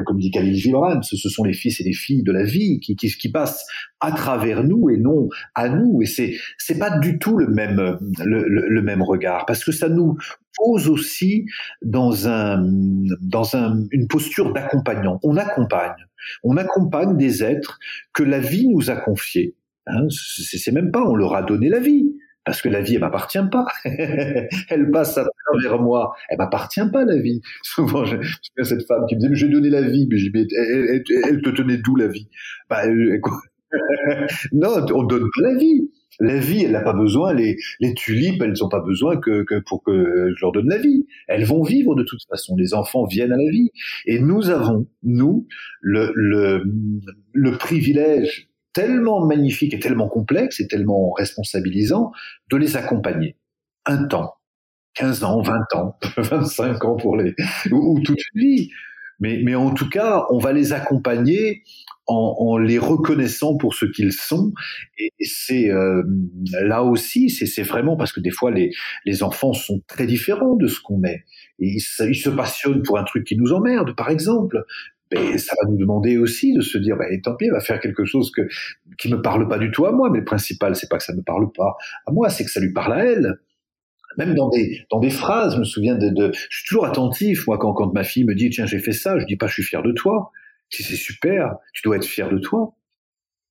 [0.05, 2.97] comme dit Khalil Gibran, ce, sont les fils et les filles de la vie qui,
[2.97, 3.67] qui, qui, passent
[4.01, 6.03] à travers nous et non à nous.
[6.03, 10.17] Et c'est c'est pas du tout le même le, même regard parce que ça nous
[10.59, 11.47] pose aussi
[11.83, 12.65] dans un
[13.21, 15.19] dans un, une posture d'accompagnant.
[15.23, 16.07] On accompagne,
[16.43, 17.79] on accompagne des êtres
[18.13, 19.55] que la vie nous a confiés.
[19.87, 22.13] Hein, c'est même pas on leur a donné la vie
[22.49, 23.67] parce que la vie, elle m'appartient pas.
[23.85, 26.15] elle passe à travers moi.
[26.31, 27.43] Elle m'appartient pas, la vie.
[27.63, 31.03] Souvent, je, je cette femme qui me dit, j'ai donné la vie, mais, je, elle,
[31.29, 32.27] elle, te tenait d'où la vie?
[32.71, 32.85] Bah,
[34.53, 35.91] Non, on donne pas la vie.
[36.21, 39.61] La vie, elle n'a pas besoin, les, les tulipes, elles n'ont pas besoin que, que,
[39.61, 41.07] pour que je leur donne la vie.
[41.29, 42.57] Elles vont vivre de toute façon.
[42.57, 43.71] Les enfants viennent à la vie.
[44.07, 45.47] Et nous avons, nous,
[45.81, 46.65] le, le,
[47.33, 52.13] le privilège tellement magnifique et tellement complexe et tellement responsabilisant
[52.51, 53.37] de les accompagner.
[53.87, 54.35] Un temps,
[54.95, 57.35] 15 ans, 20 ans, 25 ans pour les,
[57.71, 58.71] ou, toute une vie.
[59.21, 61.63] Mais, mais en tout cas, on va les accompagner
[62.09, 64.53] en, les reconnaissant pour ce qu'ils sont.
[64.99, 66.03] Et c'est euh,
[66.61, 68.71] là aussi, c'est vraiment parce que des fois les,
[69.05, 71.25] les enfants sont très différents de ce qu'on est.
[71.61, 74.65] Et ils, se passionnent pour un truc qui nous emmerde, par exemple
[75.13, 77.81] mais ça va nous demander aussi de se dire, bah, tant pis, elle va faire
[77.81, 78.43] quelque chose que,
[78.99, 81.15] qui me parle pas du tout à moi, mais le principal, c'est pas que ça
[81.15, 83.39] me parle pas à moi, c'est que ça lui parle à elle.
[84.19, 87.47] Même dans des, dans des phrases, je me souviens de, de je suis toujours attentif,
[87.47, 89.55] moi, quand, quand ma fille me dit, tiens, j'ai fait ça, je dis pas, je
[89.55, 90.31] suis fier de toi.
[90.71, 92.75] Si c'est super, tu dois être fier de toi.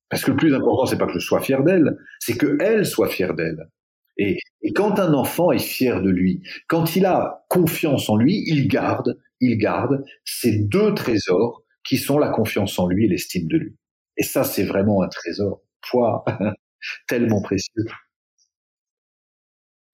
[0.08, 2.86] Parce que le plus important, c'est pas que je sois fier d'elle, c'est que elle
[2.86, 3.68] soit fière d'elle.
[4.16, 4.38] Et,
[4.74, 9.18] quand un enfant est fier de lui, quand il a confiance en lui, il garde
[9.40, 13.76] il garde ces deux trésors qui sont la confiance en lui et l'estime de lui.
[14.16, 16.24] Et ça, c'est vraiment un trésor, poids
[17.08, 17.84] tellement précieux.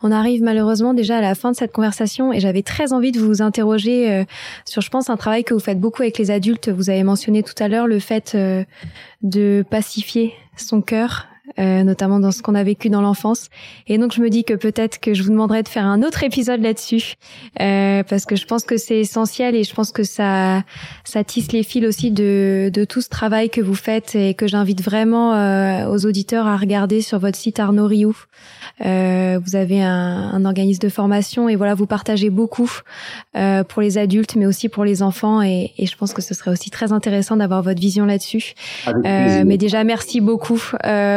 [0.02, 3.20] On arrive malheureusement déjà à la fin de cette conversation et j'avais très envie de
[3.20, 4.24] vous interroger euh,
[4.64, 6.68] sur, je pense, un travail que vous faites beaucoup avec les adultes.
[6.68, 8.64] Vous avez mentionné tout à l'heure le fait euh,
[9.22, 11.28] de pacifier son cœur
[11.58, 13.48] euh, notamment dans ce qu'on a vécu dans l'enfance.
[13.86, 16.22] Et donc je me dis que peut-être que je vous demanderai de faire un autre
[16.22, 17.14] épisode là-dessus,
[17.60, 20.62] euh, parce que je pense que c'est essentiel et je pense que ça,
[21.04, 24.46] ça tisse les fils aussi de, de tout ce travail que vous faites et que
[24.46, 28.16] j'invite vraiment euh, aux auditeurs à regarder sur votre site Arnaud Rioux.
[28.84, 32.70] Euh, vous avez un, un, organisme de formation et voilà, vous partagez beaucoup
[33.36, 35.42] euh, pour les adultes, mais aussi pour les enfants.
[35.42, 38.54] Et, et, je pense que ce serait aussi très intéressant d'avoir votre vision là-dessus.
[39.04, 40.60] mais déjà, merci beaucoup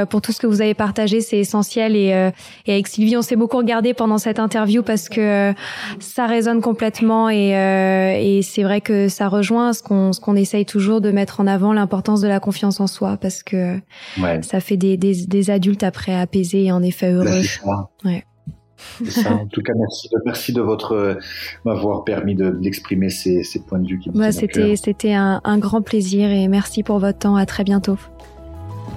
[0.10, 1.96] pour tout ce que vous avez partagé, c'est essentiel.
[1.96, 2.32] Et, euh,
[2.66, 5.54] et, avec Sylvie, on s'est beaucoup regardé pendant cette interview parce que euh,
[6.00, 10.36] ça résonne complètement et, euh, et c'est vrai que ça rejoint ce qu'on ce qu'on
[10.36, 13.80] essaye toujours de mettre en avant, l'importance de la confiance en soi parce que
[14.42, 17.42] ça fait des, des, des, adultes après apaisés et en effet heureux.
[18.04, 18.26] Ouais.
[19.08, 19.34] Ça.
[19.34, 21.18] En tout cas, merci de, merci de votre
[21.66, 25.82] m'avoir permis d'exprimer ces, ces, points de vue qui bah, C'était c'était un, un grand
[25.82, 27.36] plaisir et merci pour votre temps.
[27.36, 27.98] À très bientôt.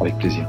[0.01, 0.49] Avec plaisir.